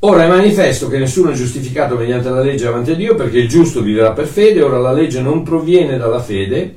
[0.00, 3.48] Ora è manifesto che nessuno è giustificato mediante la legge davanti a Dio perché il
[3.48, 6.76] giusto vivrà per fede, ora la legge non proviene dalla fede,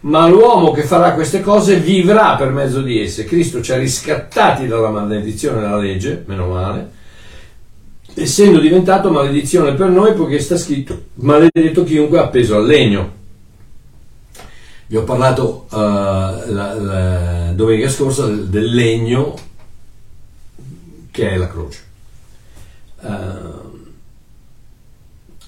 [0.00, 3.24] ma l'uomo che farà queste cose vivrà per mezzo di esse.
[3.24, 6.90] Cristo ci ha riscattati dalla maledizione della legge, meno male,
[8.16, 13.12] essendo diventato maledizione per noi poiché sta scritto maledetto chiunque appeso al legno.
[14.88, 19.34] Vi ho parlato uh, la, la domenica scorsa del, del legno
[21.10, 21.80] che è la croce
[23.00, 23.66] uh,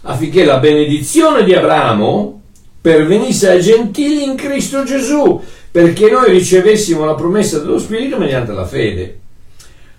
[0.02, 2.40] affinché la benedizione di Abramo
[2.80, 8.64] pervenisse ai gentili in Cristo Gesù, perché noi ricevessimo la promessa dello Spirito mediante la
[8.64, 9.18] fede.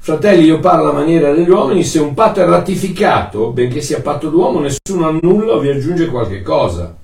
[0.02, 4.30] Fratelli, io parlo a maniera degli uomini, se un patto è ratificato, benché sia patto
[4.30, 6.96] d'uomo, nessuno annulla o vi aggiunge qualche cosa.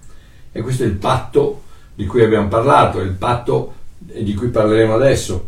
[0.50, 1.62] E questo è il patto
[1.94, 5.48] di cui abbiamo parlato, il patto di cui parleremo adesso.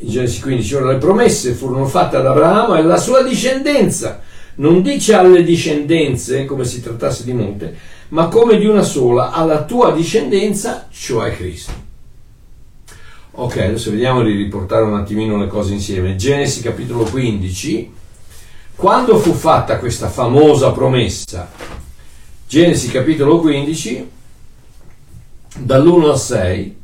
[0.00, 4.20] In Genesi 15, ora le promesse furono fatte ad Abramo e alla sua discendenza.
[4.56, 7.76] Non dice alle discendenze come si trattasse di molte,
[8.08, 11.87] ma come di una sola, alla tua discendenza, cioè Cristo.
[13.40, 16.16] Ok, adesso vediamo di riportare un attimino le cose insieme.
[16.16, 17.92] Genesi capitolo 15,
[18.74, 21.48] quando fu fatta questa famosa promessa,
[22.48, 24.10] Genesi capitolo 15,
[25.56, 26.76] dall'1 al 6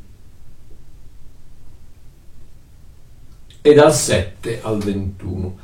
[3.61, 5.57] e dal 7 al 21.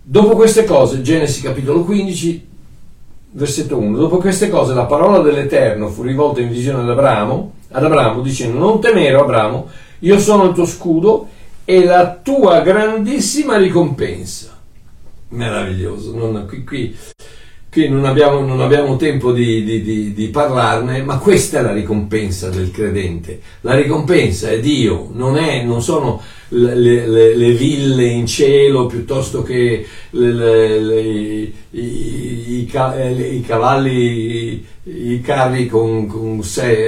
[0.00, 2.46] Dopo queste cose, Genesi capitolo 15,
[3.32, 7.84] versetto 1, dopo queste cose la parola dell'Eterno fu rivolta in visione ad Abramo, ad
[7.84, 9.68] Abramo dicendo non temere Abramo,
[10.04, 11.28] io sono il tuo scudo
[11.64, 14.52] e la tua grandissima ricompensa.
[15.28, 16.96] Meraviglioso, non, qui, qui,
[17.70, 21.72] qui non, abbiamo, non, abbiamo, tempo di, di, di, di, parlarne, ma questa è la
[21.72, 23.40] ricompensa del credente.
[23.62, 26.74] La ricompensa è Dio, non, è, non sono le,
[27.08, 36.06] le, le, ville in cielo piuttosto che le, i, i, i, cavalli, i carri con,
[36.06, 36.42] con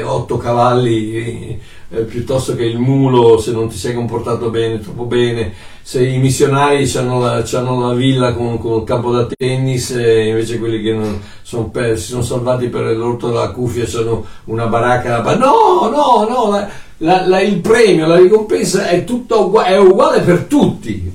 [0.05, 1.59] 8 cavalli
[1.91, 6.19] eh, piuttosto che il mulo se non ti sei comportato bene, troppo bene, se i
[6.19, 11.19] missionari hanno la, la, villa con, con, il campo da tennis e invece quelli che
[11.43, 15.37] son per, si sono salvati per l'orto della cuffia hanno una baracca da...
[15.37, 16.69] No, no, no,
[16.99, 21.15] la, la, il premio, la ricompensa è, uguale, è uguale per tutti.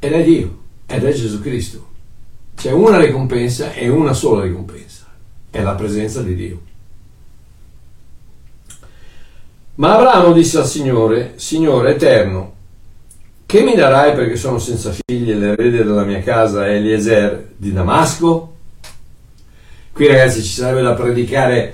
[0.00, 1.86] Ed è Dio, ed è Gesù Cristo.
[2.56, 5.06] C'è una ricompensa e una sola ricompensa,
[5.48, 6.60] è la presenza di Dio.
[9.80, 12.52] Ma Abramo disse al Signore, Signore eterno,
[13.46, 17.72] che mi darai perché sono senza figli e l'erede della mia casa è Eliezer di
[17.72, 18.52] Damasco?
[19.90, 21.72] Qui ragazzi ci sarebbe da predicare,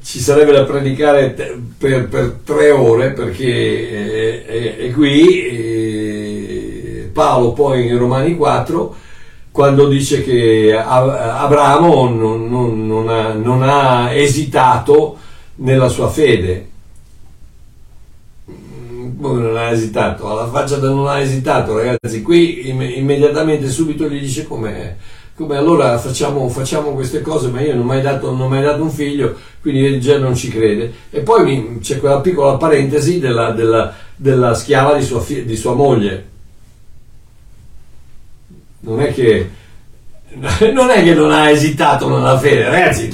[0.00, 7.98] sarebbe da predicare per, per tre ore perché eh, eh, qui eh, Paolo poi in
[7.98, 8.96] Romani 4
[9.50, 15.18] quando dice che Abramo non, non, non, ha, non ha esitato
[15.56, 16.69] nella sua fede
[19.28, 24.46] non ha esitato, alla faccia da non ha esitato, ragazzi, qui immediatamente subito gli dice
[24.46, 24.96] come,
[25.34, 28.82] come allora facciamo, facciamo, queste cose, ma io non ho mai dato, non mai dato
[28.82, 30.92] un figlio, quindi già non ci crede.
[31.10, 36.28] E poi c'è quella piccola parentesi della, della, della schiava di sua, di sua moglie.
[38.80, 39.58] Non è che
[40.72, 43.08] non è che non ha esitato nella fede, ragazzi,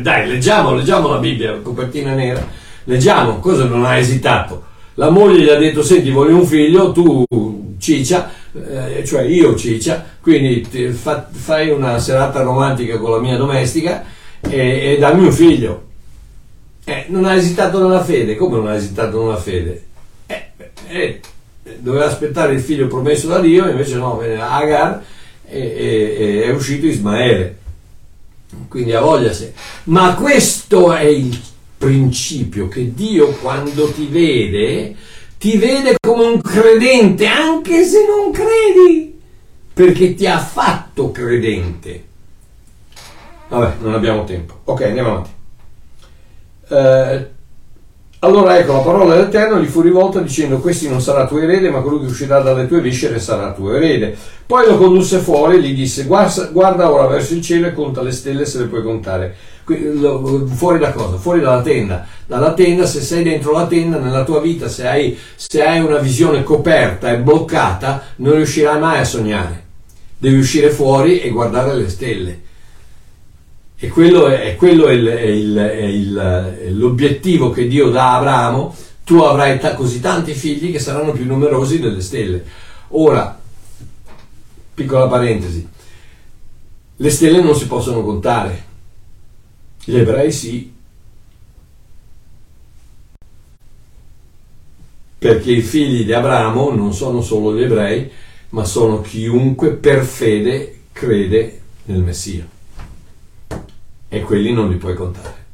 [0.00, 2.46] dai, leggiamo, leggiamo la Bibbia, copertina nera,
[2.84, 4.67] leggiamo, cosa non ha esitato?
[4.98, 7.24] La moglie gli ha detto senti voglio un figlio, tu
[7.78, 14.04] ciccia, eh, cioè io ciccia, quindi fa, fai una serata romantica con la mia domestica
[14.40, 15.86] e, e dammi un figlio.
[16.84, 19.84] Eh, non ha esitato nella fede, come non ha esitato nella fede?
[20.26, 20.50] Eh,
[20.88, 21.20] eh,
[21.78, 25.04] doveva aspettare il figlio promesso da Dio, invece no, Agar
[25.44, 27.56] e, e, è uscito Ismaele.
[28.66, 29.52] Quindi ha voglia se.
[29.84, 31.38] Ma questo è il
[31.78, 34.94] principio che Dio quando ti vede,
[35.38, 39.18] ti vede come un credente, anche se non credi,
[39.72, 42.04] perché ti ha fatto credente.
[43.48, 44.60] Vabbè, non abbiamo tempo.
[44.64, 45.30] Ok, andiamo avanti.
[46.70, 47.36] Eh,
[48.20, 51.80] allora ecco, la parola dell'Eterno gli fu rivolta dicendo questi non sarà tuo erede, ma
[51.80, 54.16] colui che uscirà dalle tue viscere sarà tuo erede.
[54.44, 58.02] Poi lo condusse fuori e gli disse guarda, guarda ora verso il cielo e conta
[58.02, 59.36] le stelle se le puoi contare
[59.74, 61.16] fuori da cosa?
[61.16, 62.06] Fuori dalla tenda.
[62.26, 65.98] Dalla tenda, se sei dentro la tenda, nella tua vita, se hai, se hai una
[65.98, 69.64] visione coperta e bloccata, non riuscirai mai a sognare.
[70.18, 72.40] Devi uscire fuori e guardare le stelle.
[73.78, 78.12] E quello è, quello è, il, è, il, è, il, è l'obiettivo che Dio dà
[78.12, 78.74] a Abramo.
[79.04, 82.44] Tu avrai ta- così tanti figli che saranno più numerosi delle stelle.
[82.88, 83.38] Ora,
[84.74, 85.66] piccola parentesi,
[86.96, 88.66] le stelle non si possono contare
[89.88, 90.70] gli ebrei sì,
[95.16, 98.10] perché i figli di Abramo non sono solo gli ebrei,
[98.50, 102.46] ma sono chiunque per fede crede nel Messia.
[104.10, 105.46] E quelli non li puoi contare.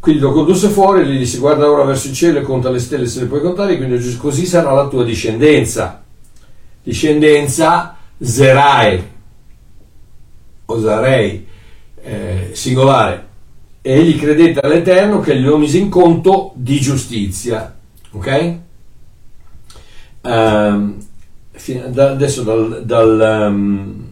[0.00, 2.80] Quindi lo condusse fuori e gli disse guarda ora verso il cielo e conta le
[2.80, 6.02] stelle se le puoi contare, quindi così sarà la tua discendenza.
[6.82, 9.10] Discendenza Zerai,
[10.64, 11.45] Osarei,
[12.06, 13.24] eh, singolare.
[13.82, 17.76] Egli credette all'Eterno che glielo mise in conto di giustizia.
[18.12, 18.56] Ok?
[20.22, 20.96] Um,
[21.96, 24.06] adesso dal, dal, um,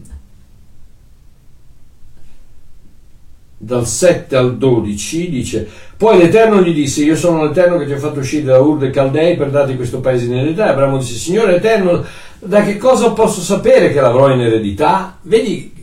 [3.57, 5.67] dal 7 al 12, dice,
[5.97, 8.91] poi l'Eterno gli disse, io sono l'Eterno che ti ho fatto uscire da Ur dei
[8.91, 10.67] Caldei per darti questo paese in eredità.
[10.69, 12.03] Abramo disse, Signore Eterno,
[12.39, 15.17] da che cosa posso sapere che l'avrò in eredità?
[15.23, 15.74] Vedi,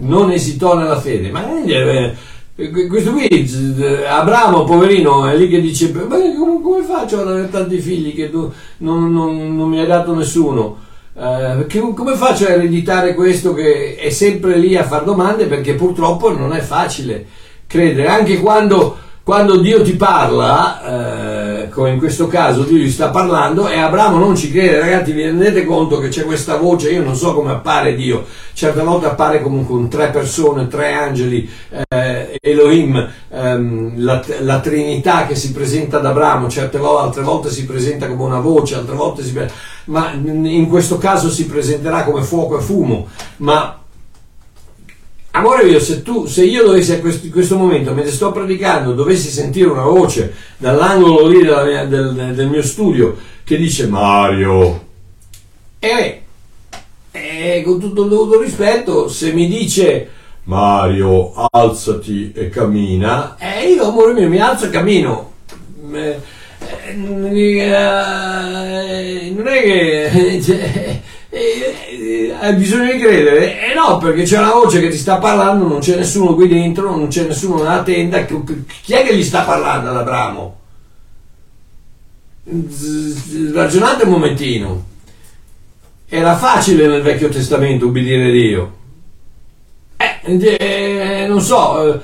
[0.00, 2.14] non esitò nella fede, ma eh,
[2.88, 3.48] questo qui,
[4.06, 6.16] Abramo, poverino, è lì che dice, ma
[6.62, 10.88] come, faccio ad avere tanti figli che tu non, non, non mi hai dato nessuno?
[11.12, 15.46] Uh, che, come faccio a ereditare questo che è sempre lì a fare domande?
[15.46, 17.26] Perché purtroppo non è facile
[17.66, 18.08] credere.
[18.08, 18.96] Anche quando,
[19.30, 24.18] quando Dio ti parla uh, come in questo caso Dio gli sta parlando e Abramo
[24.18, 27.52] non ci crede ragazzi vi rendete conto che c'è questa voce io non so come
[27.52, 31.48] appare Dio certe volte appare come con tre persone tre angeli
[31.90, 37.50] eh, Elohim ehm, la, la, Trinità che si presenta ad Abramo certe volte altre volte
[37.50, 39.32] si presenta come una voce altre volte si
[39.84, 43.08] ma in questo caso si presenterà come fuoco e fumo.
[43.38, 43.79] Ma
[45.32, 48.92] amore mio, se, tu, se io dovessi a questo, in questo momento, mentre sto predicando,
[48.92, 54.88] dovessi sentire una voce dall'angolo lì mia, del, del, mio studio che dice Mario,
[55.78, 56.22] e
[57.12, 60.08] eh, con tutto il dovuto rispetto, se mi dice
[60.44, 65.32] Mario, alzati e cammina, e eh, io, amore mio, mi alzo e cammino.
[65.92, 66.20] Eh,
[66.86, 67.26] eh, non
[69.46, 71.00] è che cioè,
[72.10, 73.70] eh, hai bisogno di credere?
[73.70, 76.94] Eh no, perché c'è una voce che ti sta parlando, non c'è nessuno qui dentro,
[76.94, 78.24] non c'è nessuno nella tenda.
[78.24, 80.58] Chi è che gli sta parlando ad Abramo?
[83.52, 84.84] Ragionate un momentino.
[86.08, 88.78] Era facile nel Vecchio Testamento ubbidire Dio.
[89.96, 92.02] Eh, non so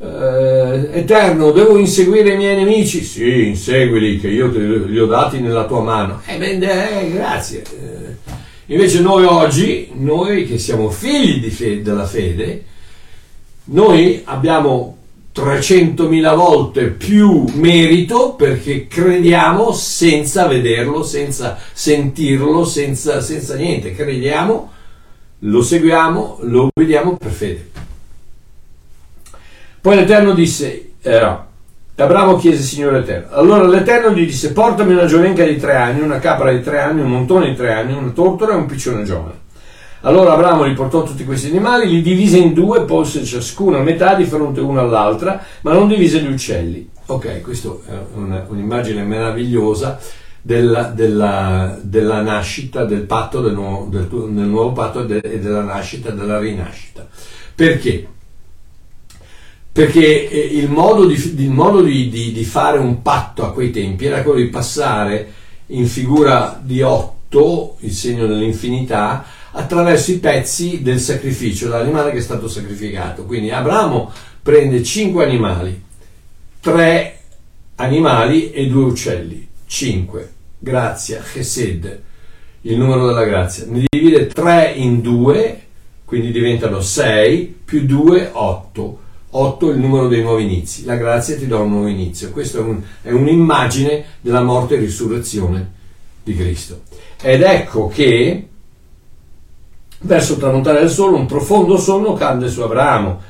[0.00, 3.02] eh, Eterno, devo inseguire i miei nemici?
[3.02, 6.22] Sì, inseguili, che io te li ho dati nella tua mano.
[6.26, 7.62] Eh, ben, eh, grazie.
[8.70, 12.64] Invece noi oggi, noi che siamo figli fede, della fede,
[13.64, 14.96] noi abbiamo
[15.34, 23.94] 300.000 volte più merito perché crediamo senza vederlo, senza sentirlo, senza, senza niente.
[23.94, 24.70] Crediamo,
[25.40, 27.70] lo seguiamo, lo vediamo per fede.
[29.80, 31.38] Poi l'Eterno disse, eh,
[32.00, 33.34] Abramo chiese Signore Eterno.
[33.34, 37.00] Allora l'Eterno gli disse, portami una giovenca di tre anni, una capra di tre anni,
[37.00, 39.46] un montone di tre anni, una tortora e un piccione giovane.
[40.02, 44.14] Allora Abramo li portò tutti questi animali, li divise in due, pose ciascuno a metà
[44.14, 46.88] di fronte uno all'altra, ma non divise gli uccelli.
[47.06, 49.98] Ok, questa è una, un'immagine meravigliosa
[50.40, 55.40] della, della, della, nascita del patto, del nuovo, del, del nuovo patto e, de, e
[55.40, 57.04] della nascita, della rinascita.
[57.56, 58.06] Perché?
[59.72, 63.70] Perché eh, il modo, di, il modo di, di, di, fare un patto a quei
[63.70, 65.32] tempi era quello di passare
[65.66, 72.22] in figura di 8, il segno dell'infinità, attraverso i pezzi del sacrificio, l'animale che è
[72.22, 73.24] stato sacrificato.
[73.24, 74.10] Quindi Abramo
[74.42, 75.80] prende 5 animali,
[76.60, 77.18] 3
[77.76, 82.02] animali e 2 uccelli, 5, grazia, chesed,
[82.62, 85.62] il numero della grazia, ne divide 3 in 2,
[86.04, 90.84] quindi diventano 6, più 2, 8 8 il numero dei nuovi inizi.
[90.84, 92.30] La grazia ti dà un nuovo inizio.
[92.30, 95.72] Questa è, un, è un'immagine della morte e risurrezione
[96.22, 96.82] di Cristo.
[97.20, 98.48] Ed ecco che
[100.00, 103.20] verso il tramontare del sole un profondo sonno cade su Abramo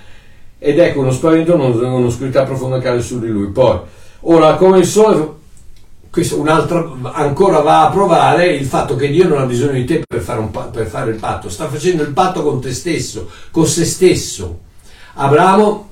[0.58, 3.50] ed ecco uno spavento, un'oscurità profonda cade su di lui.
[3.50, 3.78] Poi,
[4.20, 5.36] ora come il sole,
[6.10, 10.02] questo un'altra ancora va a provare il fatto che Dio non ha bisogno di te
[10.06, 13.66] per fare, un, per fare il patto, sta facendo il patto con te stesso, con
[13.66, 14.66] se stesso.
[15.14, 15.87] Abramo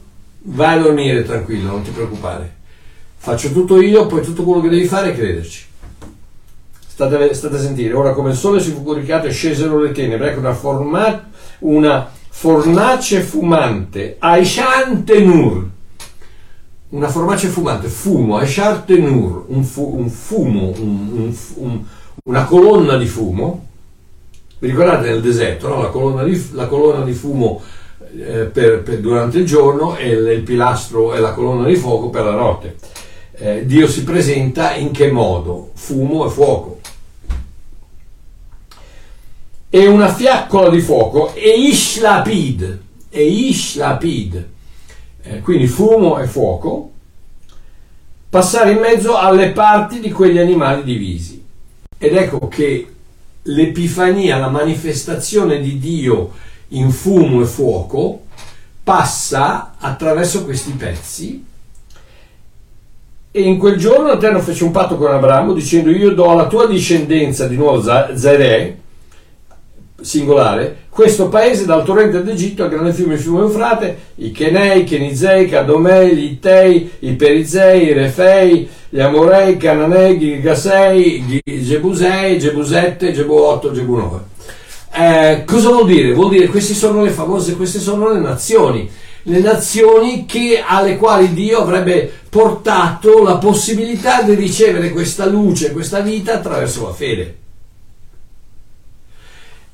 [0.46, 2.54] vai a dormire tranquillo, non ti preoccupare.
[3.16, 5.64] Faccio tutto io, poi tutto quello che devi fare è crederci.
[6.86, 10.30] State, state a sentire, ora come il sole si fu coricato e scesero le tenebre,
[10.30, 11.28] ecco una, forma,
[11.60, 15.68] una fornace fumante, Aishante Nur,
[16.90, 21.84] una fornace fumante, fumo, Aishante Nur, un, fu, un fumo, un, un,
[22.24, 23.66] una colonna di fumo,
[24.58, 25.82] vi ricordate nel deserto, no?
[25.82, 27.60] la, colonna di, la colonna di fumo
[28.16, 32.24] per, per, durante il giorno e il, il, pilastro e la colonna di fuoco per
[32.24, 32.76] la notte.
[33.38, 35.70] Eh, Dio si presenta in che modo?
[35.74, 36.80] Fumo e fuoco.
[39.68, 44.46] E una fiaccola di fuoco e Ishlapid, e Ishlapid,
[45.22, 46.92] eh, quindi fumo e fuoco,
[48.30, 51.44] passare in mezzo alle parti di quegli animali divisi.
[51.98, 52.86] Ed ecco che
[53.42, 56.32] l'Epifania, la manifestazione di Dio
[56.68, 58.22] in fumo e fuoco,
[58.82, 61.44] passa attraverso questi pezzi
[63.36, 66.66] e in quel giorno l'Eterno fece un patto con Abramo dicendo io do alla tua
[66.66, 67.82] discendenza di nuovo
[68.14, 68.76] Zerè
[70.00, 74.84] singolare, questo paese dal torrente d'Egitto al grande fiume, il fiume Eufrate, i Chenei, i
[74.84, 81.42] Kenizei, i Cadomei, gli Ittei, i Perizei, i Refei, gli Amorei, i Cananei, i Gasei,
[81.44, 84.18] i Gebusei, Gebusette, Gebu 8, Gebu 9.
[84.98, 86.14] Eh, cosa vuol dire?
[86.14, 88.88] Vuol dire queste sono le famose, queste sono le nazioni,
[89.24, 96.00] le nazioni che, alle quali Dio avrebbe portato la possibilità di ricevere questa luce, questa
[96.00, 97.36] vita attraverso la fede.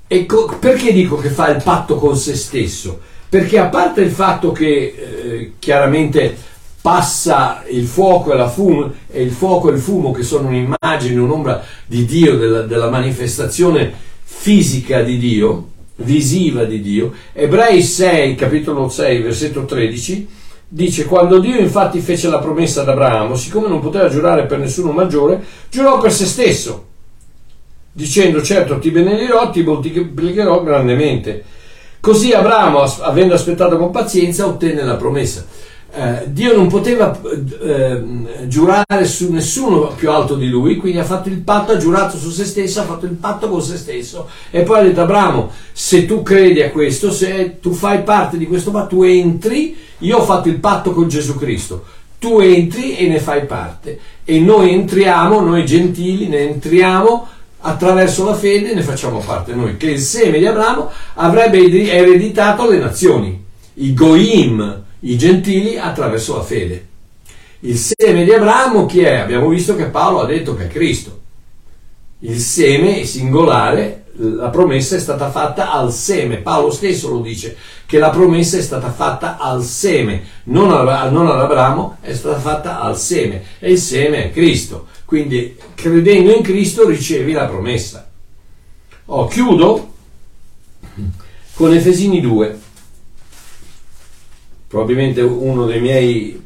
[0.09, 2.99] E co- perché dico che fa il patto con se stesso?
[3.29, 6.37] Perché a parte il fatto che eh, chiaramente
[6.81, 11.21] passa il fuoco e, la fumo, e il fuoco e il fumo che sono un'immagine,
[11.21, 18.89] un'ombra di Dio, della, della manifestazione fisica di Dio, visiva di Dio, Ebrei 6, capitolo
[18.89, 20.29] 6, versetto 13,
[20.69, 24.93] dice quando Dio infatti fece la promessa ad Abramo, siccome non poteva giurare per nessuno
[24.93, 26.91] maggiore, giurò per se stesso
[27.93, 31.45] dicendo certo ti benedirò, ti moltiplicherò grandemente.
[32.01, 35.47] Così Abramo, avendo aspettato con pazienza, ottenne la promessa.
[35.95, 37.21] Eh, Dio non poteva
[37.63, 38.03] eh,
[38.47, 42.31] giurare su nessuno più alto di lui, quindi ha fatto il patto, ha giurato su
[42.31, 44.27] se stesso, ha fatto il patto con se stesso.
[44.51, 48.47] E poi ha detto Abramo, se tu credi a questo, se tu fai parte di
[48.47, 51.85] questo patto, tu entri, io ho fatto il patto con Gesù Cristo,
[52.19, 53.99] tu entri e ne fai parte.
[54.25, 57.29] E noi entriamo, noi gentili ne entriamo
[57.65, 59.55] attraverso la fede ne facciamo parte.
[59.55, 61.59] Noi, che il seme di Abramo avrebbe
[61.91, 66.87] ereditato le nazioni, i Goim, i gentili, attraverso la fede.
[67.61, 69.15] Il seme di Abramo chi è?
[69.15, 71.21] Abbiamo visto che Paolo ha detto che è Cristo.
[72.21, 76.39] Il seme singolare, la promessa è stata fatta al seme.
[76.39, 81.99] Paolo stesso lo dice, che la promessa è stata fatta al seme, non, ad Abramo,
[82.01, 83.43] è stata fatta al seme.
[83.59, 84.87] E il seme è Cristo.
[85.05, 88.09] Quindi credendo in Cristo ricevi la promessa.
[89.07, 89.93] Oh, chiudo
[91.55, 92.59] con Efesini 2,
[94.73, 96.43] probabilmente uno dei miei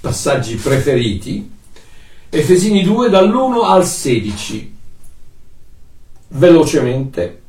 [0.00, 1.50] passaggi preferiti.
[2.30, 4.76] Efesini 2 dall'1 al 16,
[6.28, 7.40] velocemente.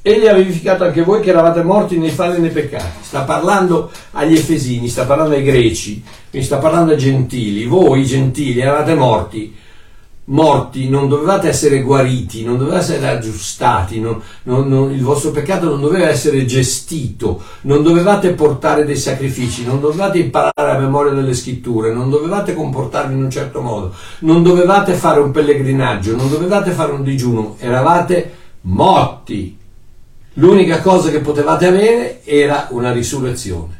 [0.00, 3.02] Egli ha vivificato anche voi che eravate morti nei falli e nei peccati.
[3.02, 7.64] Sta parlando agli Efesini, sta parlando ai Greci, quindi sta parlando ai Gentili.
[7.64, 9.52] Voi, Gentili, eravate morti.
[10.24, 15.68] Morti, non dovevate essere guariti, non dovevate essere aggiustati, non, non, non, il vostro peccato
[15.68, 21.34] non doveva essere gestito, non dovevate portare dei sacrifici, non dovevate imparare a memoria delle
[21.34, 26.70] scritture, non dovevate comportarvi in un certo modo, non dovevate fare un pellegrinaggio, non dovevate
[26.70, 29.58] fare un digiuno, eravate morti
[30.34, 33.78] L'unica cosa che potevate avere era una risurrezione.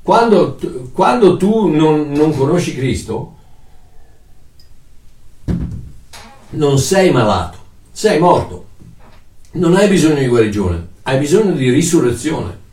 [0.00, 0.56] Quando,
[0.92, 3.35] quando tu non, non conosci Cristo,
[6.56, 7.58] non sei malato,
[7.92, 8.64] sei morto.
[9.52, 12.64] Non hai bisogno di guarigione, hai bisogno di risurrezione.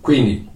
[0.00, 0.48] Quindi,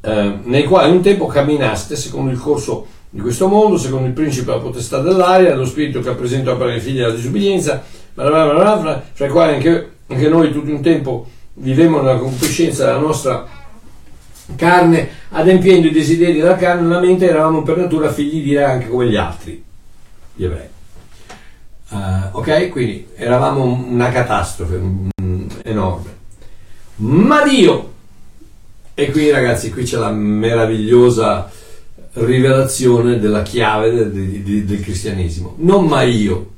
[0.00, 4.46] eh, nei quali un tempo camminaste secondo il corso di questo mondo, secondo il principe
[4.46, 7.82] della potestà dell'aria, lo spirito che rappresenta opera i figli della disobbedienza,
[8.14, 13.46] fra i quali anche, anche noi tutto un tempo vivemmo nella concupiscenza della nostra
[14.56, 18.88] carne, adempiendo i desideri della carne nella mente, eravamo per natura figli di re anche
[18.88, 19.62] come gli altri,
[20.34, 20.68] gli ebrei.
[21.90, 22.68] Uh, ok?
[22.70, 26.12] Quindi eravamo una catastrofe um, enorme.
[26.96, 27.92] Ma Dio,
[28.94, 31.50] e qui ragazzi, qui c'è la meravigliosa
[32.14, 35.56] rivelazione della chiave del, del, del cristianesimo.
[35.58, 36.53] Non ma io,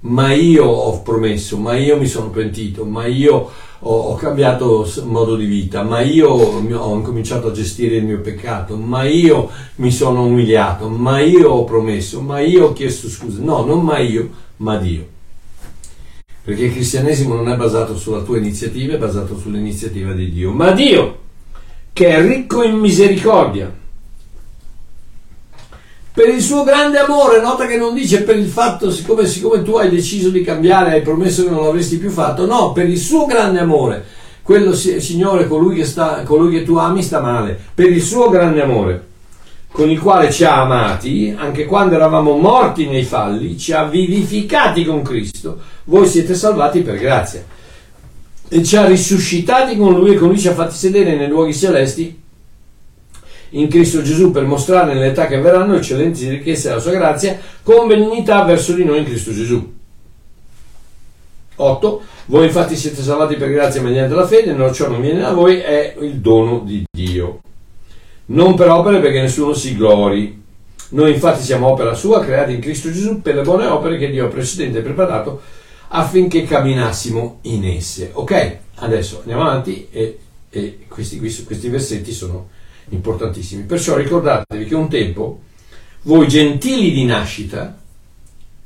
[0.00, 5.36] ma io ho promesso, ma io mi sono pentito, ma io ho, ho, cambiato modo
[5.36, 10.24] di vita, ma io ho incominciato a gestire il mio peccato, ma io mi sono
[10.24, 13.42] umiliato, ma io ho promesso, ma io ho chiesto scusa.
[13.42, 15.06] No, non ma io, ma Dio.
[16.42, 20.50] Perché il cristianesimo non è basato sulla tua iniziativa, è basato sull'iniziativa di Dio.
[20.52, 21.18] Ma Dio,
[21.92, 23.72] che è ricco in misericordia,
[26.12, 29.76] per il suo grande amore, nota che non dice per il fatto, siccome, siccome tu
[29.76, 33.26] hai deciso di cambiare, hai promesso che non l'avresti più fatto, no, per il suo
[33.26, 34.04] grande amore.
[34.42, 38.60] Quello, Signore, colui che, sta, colui che tu ami sta male, per il suo grande
[38.60, 39.06] amore,
[39.70, 44.84] con il quale ci ha amati, anche quando eravamo morti nei falli, ci ha vivificati
[44.84, 47.44] con Cristo, voi siete salvati per grazia.
[48.48, 51.54] E ci ha risuscitati con Lui e con Lui ci ha fatti sedere nei luoghi
[51.54, 52.19] celesti
[53.50, 58.42] in Cristo Gesù per mostrare nell'età che verranno eccellenti ricchezze della sua grazia con benignità
[58.44, 59.78] verso di noi in Cristo Gesù.
[61.56, 62.02] 8.
[62.26, 65.58] Voi infatti siete salvati per grazia mediante la fede, non ciò non viene da voi,
[65.58, 67.40] è il dono di Dio.
[68.26, 70.38] Non per opere perché nessuno si glori,
[70.92, 74.26] Noi infatti siamo opera sua, creati in Cristo Gesù per le buone opere che Dio
[74.26, 75.40] ha precedente preparato
[75.88, 78.10] affinché camminassimo in esse.
[78.12, 80.18] Ok, adesso andiamo avanti e,
[80.50, 82.48] e questi, questi versetti sono
[82.90, 83.64] importantissimi.
[83.64, 85.40] Perciò ricordatevi che un tempo
[86.02, 87.78] voi gentili di nascita,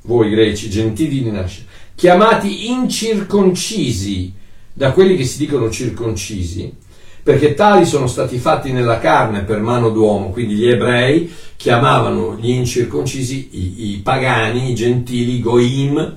[0.02, 4.32] voi greci gentili di nascita, chiamati incirconcisi
[4.72, 6.72] da quelli che si dicono circoncisi,
[7.22, 12.50] perché tali sono stati fatti nella carne per mano d'uomo, quindi gli ebrei chiamavano gli
[12.50, 16.16] incirconcisi i, i pagani, i gentili, goim.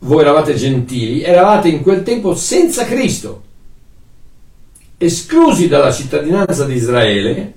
[0.00, 3.42] Voi eravate gentili, eravate in quel tempo senza Cristo,
[5.04, 7.52] esclusi dalla cittadinanza di Israele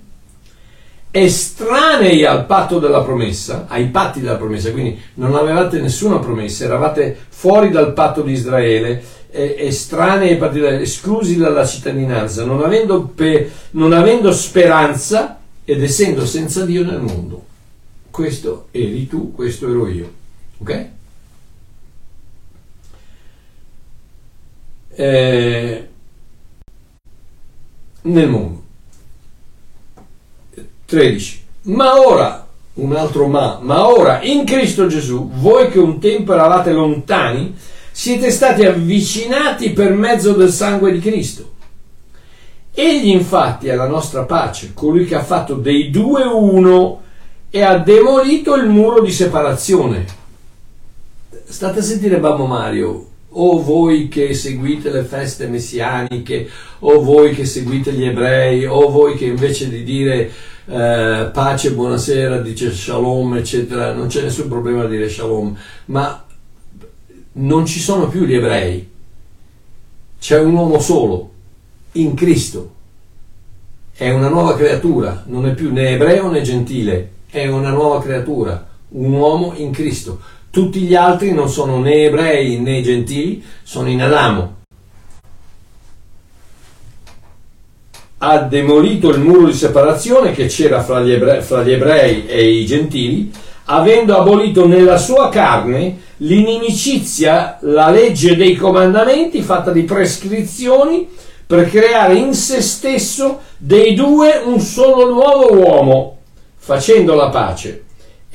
[1.11, 7.17] estranei al patto della promessa, ai patti della promessa, quindi non avevate nessuna promessa, eravate
[7.29, 13.49] fuori dal patto di Israele, eh, estranei ai patti esclusi dalla cittadinanza, non avendo, pe,
[13.71, 17.45] non avendo speranza ed essendo senza Dio nel mondo.
[18.11, 20.11] Questo eri tu, questo ero io.
[20.57, 20.87] Ok?
[24.97, 25.87] Eh,
[28.05, 28.63] nel mondo.
[30.85, 31.43] 13.
[31.63, 36.71] Ma ora, un altro ma, ma ora in Cristo Gesù, voi che un tempo eravate
[36.71, 37.55] lontani,
[37.91, 41.53] siete stati avvicinati per mezzo del sangue di Cristo.
[42.73, 47.01] Egli infatti è la nostra pace, colui che ha fatto dei due uno
[47.49, 50.05] e ha demolito il muro di separazione.
[51.45, 53.07] State a sentire Babbo Mario,
[53.37, 59.15] o voi che seguite le feste messianiche, o voi che seguite gli ebrei, o voi
[59.15, 60.31] che invece di dire
[60.65, 65.55] eh, pace, buonasera, dice shalom, eccetera, non c'è nessun problema a dire shalom,
[65.85, 66.25] ma
[67.33, 68.89] non ci sono più gli ebrei,
[70.19, 71.31] c'è un uomo solo,
[71.93, 72.73] in Cristo,
[73.93, 78.67] è una nuova creatura, non è più né ebreo né gentile, è una nuova creatura,
[78.89, 80.21] un uomo in Cristo.
[80.55, 84.53] Tutti gli altri non sono né ebrei né gentili, sono in Adamo.
[88.19, 92.49] ha demolito il muro di separazione che c'era fra gli, ebrei, fra gli ebrei e
[92.49, 93.29] i gentili,
[93.65, 101.09] avendo abolito nella sua carne l'inimicizia, la legge dei comandamenti fatta di prescrizioni
[101.45, 106.17] per creare in se stesso dei due un solo nuovo uomo,
[106.55, 107.84] facendo la pace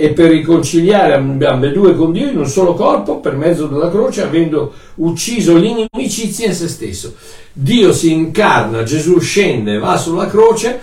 [0.01, 4.73] e per riconciliare ambedue con Dio in un solo corpo per mezzo della croce, avendo
[4.97, 7.15] ucciso l'inimicizia in se stesso.
[7.53, 10.81] Dio si incarna, Gesù scende, va sulla croce,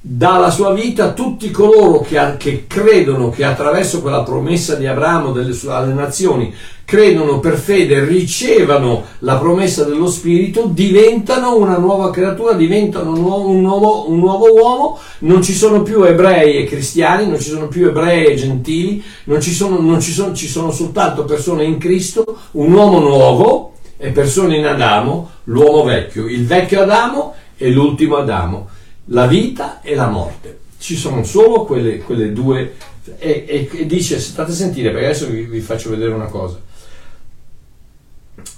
[0.00, 4.86] dà la sua vita a tutti coloro che, che credono che attraverso quella promessa di
[4.86, 6.52] Abramo delle, alle nazioni
[6.86, 13.48] credono per fede, ricevano la promessa dello Spirito, diventano una nuova creatura, diventano un nuovo,
[13.48, 17.66] un, nuovo, un nuovo, uomo, non ci sono più ebrei e cristiani, non ci sono
[17.66, 21.76] più ebrei e gentili, non ci sono, non ci sono, ci sono soltanto persone in
[21.78, 28.14] Cristo, un uomo nuovo e persone in Adamo, l'uomo vecchio, il vecchio Adamo e l'ultimo
[28.14, 28.68] Adamo,
[29.06, 30.60] la vita e la morte.
[30.78, 32.74] Ci sono solo quelle, quelle due
[33.18, 36.60] e, e, e, dice, state a sentire, perché adesso vi, vi faccio vedere una cosa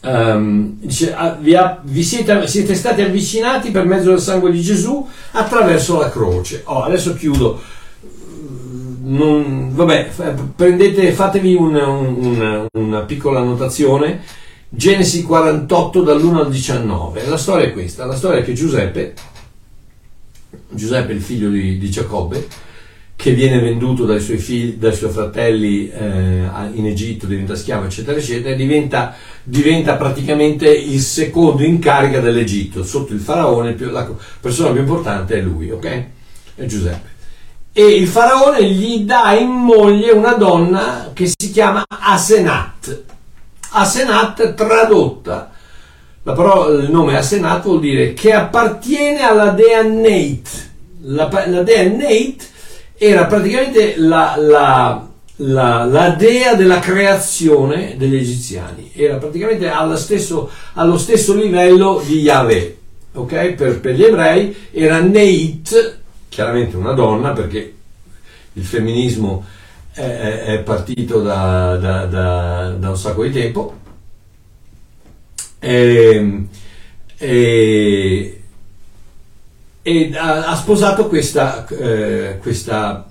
[0.01, 4.61] Um, dice, ah, vi, ha, vi siete, siete, stati avvicinati per mezzo del sangue di
[4.61, 6.62] Gesù attraverso la croce.
[6.64, 7.61] Oh, adesso chiudo.
[9.03, 10.11] Non, vabbè,
[10.55, 14.22] prendete, fatevi una, una, una piccola annotazione.
[14.70, 17.26] Genesi 48 dall'1 al 19.
[17.26, 19.14] La storia è questa: la storia è che Giuseppe,
[20.68, 22.47] Giuseppe il figlio di, di Giacobbe,
[23.19, 26.45] che viene venduto dai suoi, figli, dai suoi fratelli eh,
[26.75, 29.12] in Egitto, diventa schiavo, eccetera, eccetera, diventa,
[29.43, 32.85] diventa, praticamente il secondo in carica dell'Egitto.
[32.85, 34.09] Sotto il faraone, la
[34.41, 36.05] persona più importante è lui, ok?
[36.55, 37.09] È Giuseppe.
[37.73, 43.03] E il faraone gli dà in moglie una donna che si chiama Asenat.
[43.71, 45.51] Asenat tradotta,
[46.23, 50.49] la parola, il nome Asenat vuol dire che appartiene alla dea Neit.
[51.01, 52.57] La, la dea Neit
[52.99, 60.51] era praticamente la, la, la, la, dea della creazione degli egiziani, era praticamente allo stesso,
[60.74, 62.76] allo stesso livello di Yahweh.
[63.12, 63.55] Okay?
[63.55, 67.74] Per, per, gli ebrei era Neit, chiaramente una donna, perché
[68.53, 69.44] il femminismo
[69.92, 73.76] è, è partito da, da, da, da, un sacco di tempo.
[75.61, 76.46] E,
[77.16, 78.38] e,
[79.89, 83.11] e ha, ha sposato questa, eh, questa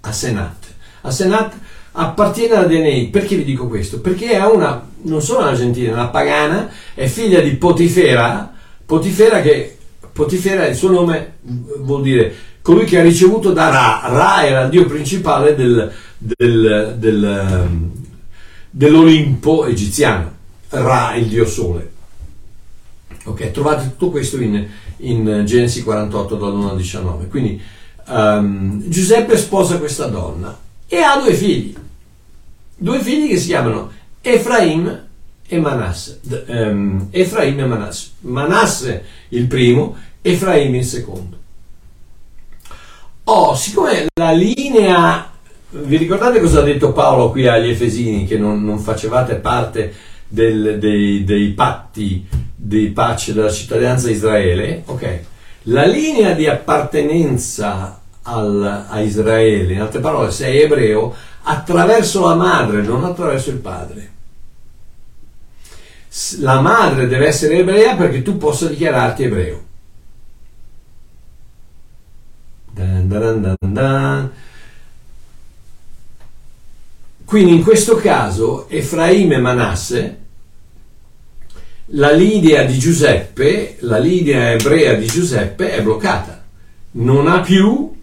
[0.00, 0.66] Asenat.
[1.02, 1.54] Asenat
[1.92, 3.10] appartiene alla DNA.
[3.10, 4.00] Perché vi dico questo?
[4.00, 8.52] Perché è una, non solo una gentina, una pagana, è figlia di Potifera,
[8.84, 9.76] Potifera che
[10.12, 11.34] Potifera, il suo nome
[11.78, 14.00] vuol dire colui che ha ricevuto da Ra.
[14.08, 17.68] Ra era il dio principale del, del, del,
[18.70, 20.34] dell'Olimpo egiziano.
[20.70, 21.92] Ra, il dio sole.
[23.24, 24.66] Ok, trovate tutto questo in,
[24.98, 27.26] in Genesi 48 dall'1 al 19.
[27.28, 27.60] Quindi
[28.06, 31.74] um, Giuseppe sposa questa donna e ha due figli.
[32.76, 33.90] Due figli che si chiamano
[34.20, 35.04] Efraim
[35.46, 36.20] e Manasse.
[36.48, 38.10] Um, Efraim e Manasse.
[38.20, 41.36] Manasse il primo, Efraim il secondo.
[43.24, 45.30] Oh, siccome la linea,
[45.70, 49.92] vi ricordate cosa ha detto Paolo qui agli Efesini, che non, non facevate parte
[50.28, 52.24] del, dei, dei, patti
[52.66, 54.82] di pace della cittadinanza di Israele?
[54.86, 55.20] Ok,
[55.62, 62.82] la linea di appartenenza al, a Israele, in altre parole, sei ebreo attraverso la madre,
[62.82, 64.14] non attraverso il padre.
[66.38, 69.64] La madre deve essere ebrea perché tu possa dichiararti ebreo.
[72.72, 74.30] Dan, dan, dan,
[77.24, 80.25] Quindi in questo caso Efraim e Manasse,
[81.90, 86.44] la linea di Giuseppe, la linea ebrea di Giuseppe è bloccata.
[86.92, 87.94] Non ha più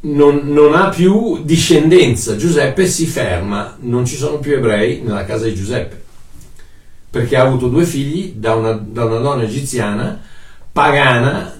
[0.00, 2.36] non, non, ha più discendenza.
[2.36, 6.02] Giuseppe si ferma, non ci sono più ebrei nella casa di Giuseppe,
[7.10, 10.22] perché ha avuto due figli da una, da una donna egiziana,
[10.70, 11.54] pagana,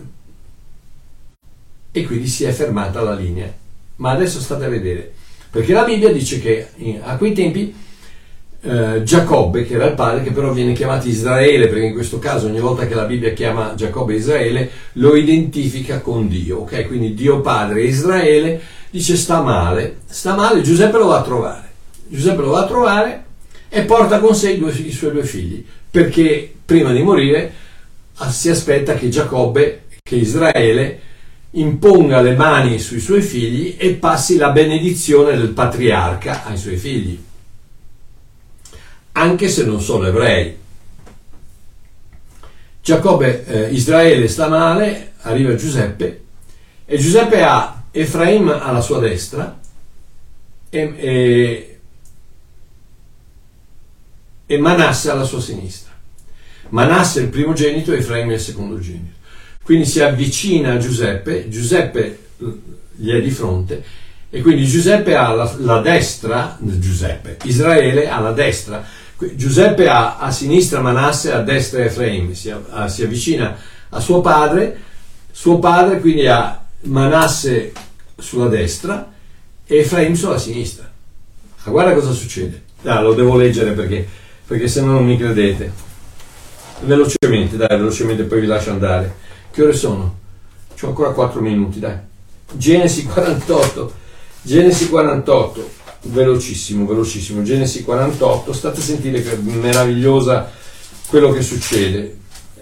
[1.90, 3.52] e quindi si è fermata la linea.
[3.96, 5.12] Ma adesso state a vedere,
[5.50, 6.68] perché la Bibbia dice che
[7.02, 7.74] a quei tempi
[8.66, 12.46] eh, Giacobbe, che era il padre, che però viene chiamato Israele, perché in questo caso
[12.46, 16.88] ogni volta che la Bibbia chiama Giacobbe Israele, lo identifica con Dio, ok?
[16.88, 18.60] Quindi Dio padre Israele
[18.90, 21.64] dice sta male, sta male, Giuseppe lo va a trovare.
[22.08, 23.24] Giuseppe lo va a trovare
[23.68, 27.52] e porta con sé i, due, i suoi due figli, perché prima di morire
[28.16, 31.00] ah, si aspetta che Giacobbe, che Israele,
[31.50, 37.18] imponga le mani sui suoi figli e passi la benedizione del patriarca ai suoi figli
[39.16, 40.56] anche se non sono ebrei.
[42.80, 46.24] Giacobbe, eh, Israele sta male, arriva Giuseppe
[46.84, 49.58] e Giuseppe ha Efraim alla sua destra
[50.68, 51.78] e, e,
[54.46, 55.92] e Manasse alla sua sinistra.
[56.68, 59.14] Manasse è il primogenito e Efraim è il secondogenito.
[59.62, 62.18] Quindi si avvicina a Giuseppe, Giuseppe
[62.94, 63.82] gli è di fronte
[64.28, 68.84] e quindi Giuseppe ha la, la destra, Giuseppe, Israele ha la destra
[69.18, 73.56] Giuseppe ha a sinistra Manasse, a destra Efraim, si, a, si avvicina
[73.88, 74.78] a suo padre,
[75.30, 77.72] suo padre quindi ha Manasse
[78.18, 79.10] sulla destra
[79.64, 80.90] e Efraim sulla sinistra.
[81.64, 82.62] Ma guarda cosa succede.
[82.82, 84.06] Ah, lo devo leggere perché,
[84.46, 85.72] perché se no non mi credete.
[86.80, 89.14] Velocemente, dai, velocemente poi vi lascio andare.
[89.50, 90.18] Che ore sono?
[90.78, 91.96] C'ho ancora 4 minuti, dai.
[92.52, 93.94] Genesi 48.
[94.42, 95.75] Genesi 48
[96.06, 97.42] velocissimo, velocissimo.
[97.42, 100.50] Genesi 48, state a sentire che meravigliosa
[101.08, 102.16] quello che succede.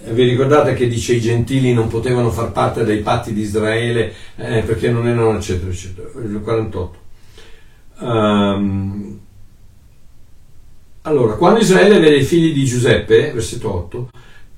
[0.04, 4.12] Eh, vi ricordate che dice i gentili non potevano far parte dei patti di Israele
[4.36, 6.08] eh, perché non erano eccetera eccetera.
[6.22, 6.98] Il 48.
[7.96, 9.20] Um, ehm,
[11.02, 14.08] allora, quando Israele vede i figli di Giuseppe, versetto 8,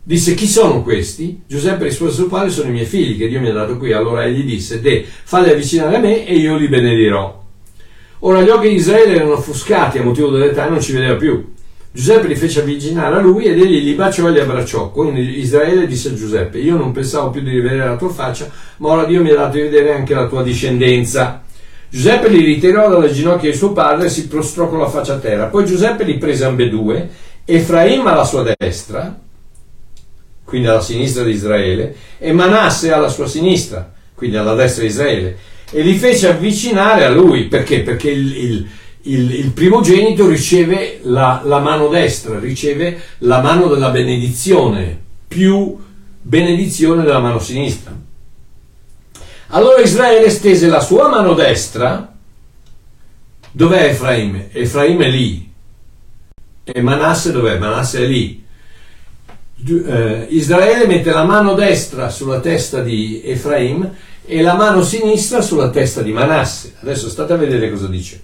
[0.03, 1.43] disse chi sono questi?
[1.47, 3.93] Giuseppe rispose suo padre sono i miei figli che Dio mi ha dato qui.
[3.93, 7.45] Allora egli disse, de, falli avvicinare a me e io li benedirò.
[8.21, 11.53] Ora gli occhi di Israele erano offuscati a motivo dell'età e non ci vedeva più.
[11.93, 14.91] Giuseppe li fece avvicinare a lui ed egli li baciò e li abbracciò.
[14.91, 18.89] Quindi Israele disse a Giuseppe, io non pensavo più di rivedere la tua faccia, ma
[18.91, 21.43] ora Dio mi ha dato di vedere anche la tua discendenza.
[21.89, 25.19] Giuseppe li ritirò dalle ginocchia di suo padre e si prostrò con la faccia a
[25.19, 25.47] terra.
[25.47, 27.09] Poi Giuseppe li prese ambedue,
[27.45, 29.19] Efraim alla sua destra,
[30.45, 35.37] quindi alla sinistra di Israele, e Manasse alla sua sinistra, quindi alla destra di Israele
[35.71, 37.81] e li fece avvicinare a lui perché?
[37.81, 38.69] Perché il, il,
[39.03, 45.77] il, il primogenito riceve la, la, mano destra, riceve la mano della benedizione più
[46.23, 47.95] benedizione della mano sinistra.
[49.49, 52.12] Allora Israele stese la sua mano destra,
[53.51, 54.47] dov'è Efraim?
[54.51, 55.53] Efraim è lì.
[56.64, 57.59] E Manasse dov'è?
[57.59, 58.45] Manasse è lì.
[59.69, 63.91] Uh, Israele mette la mano destra sulla testa di Efraim
[64.27, 66.74] e la mano sinistra sulla testa di Manasse.
[66.81, 68.22] Adesso state a vedere cosa dice.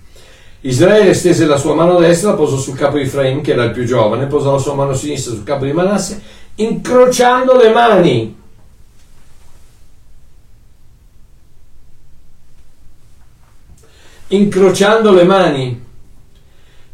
[0.63, 3.85] Israele stese la sua mano destra, posò sul capo di Efraim, che era il più
[3.85, 6.21] giovane, posò la sua mano sinistra sul capo di Manasse,
[6.57, 8.41] incrociando le mani.
[14.29, 15.85] Incrociando le mani.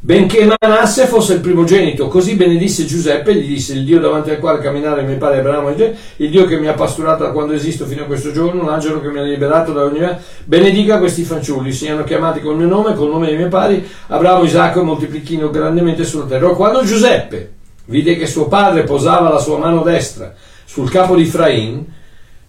[0.00, 4.60] Benché Manasse fosse il primogenito, così benedisse Giuseppe, gli disse il Dio davanti al quale
[4.60, 8.06] camminare mio padre Abramo, il Dio che mi ha pasturato da quando esisto fino a
[8.06, 10.06] questo giorno, l'angelo che mi ha liberato da ogni
[10.44, 14.80] benedica questi fanciulli, siano chiamati col mio nome, col nome dei miei padri, Abramo, Isacco
[14.80, 16.48] e moltiplichino grandemente sulla terra.
[16.50, 17.52] Quando Giuseppe
[17.86, 20.32] vide che suo padre posava la sua mano destra
[20.64, 21.84] sul capo di Efraim,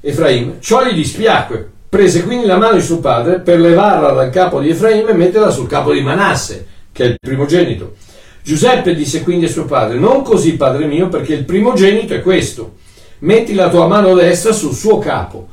[0.01, 4.59] Efraim ciò gli dispiacque, prese quindi la mano di suo padre per levarla dal capo
[4.59, 7.95] di Efraim e metterla sul capo di Manasse che è il primogenito.
[8.43, 12.75] Giuseppe disse quindi a suo padre, non così padre mio, perché il primogenito è questo,
[13.19, 15.47] metti la tua mano destra sul suo capo.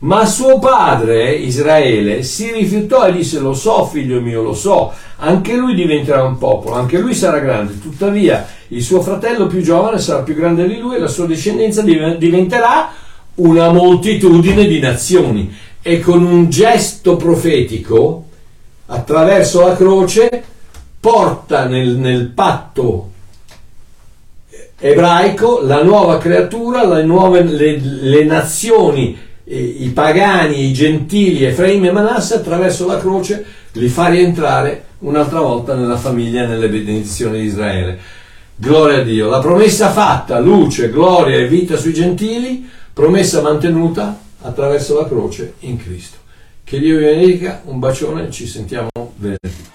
[0.00, 5.54] Ma suo padre, Israele, si rifiutò e disse, lo so figlio mio, lo so, anche
[5.54, 10.22] lui diventerà un popolo, anche lui sarà grande, tuttavia il suo fratello più giovane sarà
[10.22, 12.90] più grande di lui e la sua discendenza diventerà
[13.36, 15.54] una moltitudine di nazioni.
[15.80, 18.24] E con un gesto profetico,
[18.86, 20.44] attraverso la croce,
[21.02, 23.10] porta nel, nel patto
[24.78, 31.90] ebraico la nuova creatura, le, nuove, le, le nazioni, i pagani, i gentili, Efraim e
[31.90, 37.98] Manasse attraverso la croce li fa rientrare un'altra volta nella famiglia nelle benedizioni di Israele.
[38.54, 39.28] Gloria a Dio.
[39.28, 45.78] La promessa fatta, luce, gloria e vita sui gentili, promessa mantenuta attraverso la croce in
[45.78, 46.18] Cristo.
[46.62, 49.70] Che Dio vi benedica, un bacione, ci sentiamo venerdì.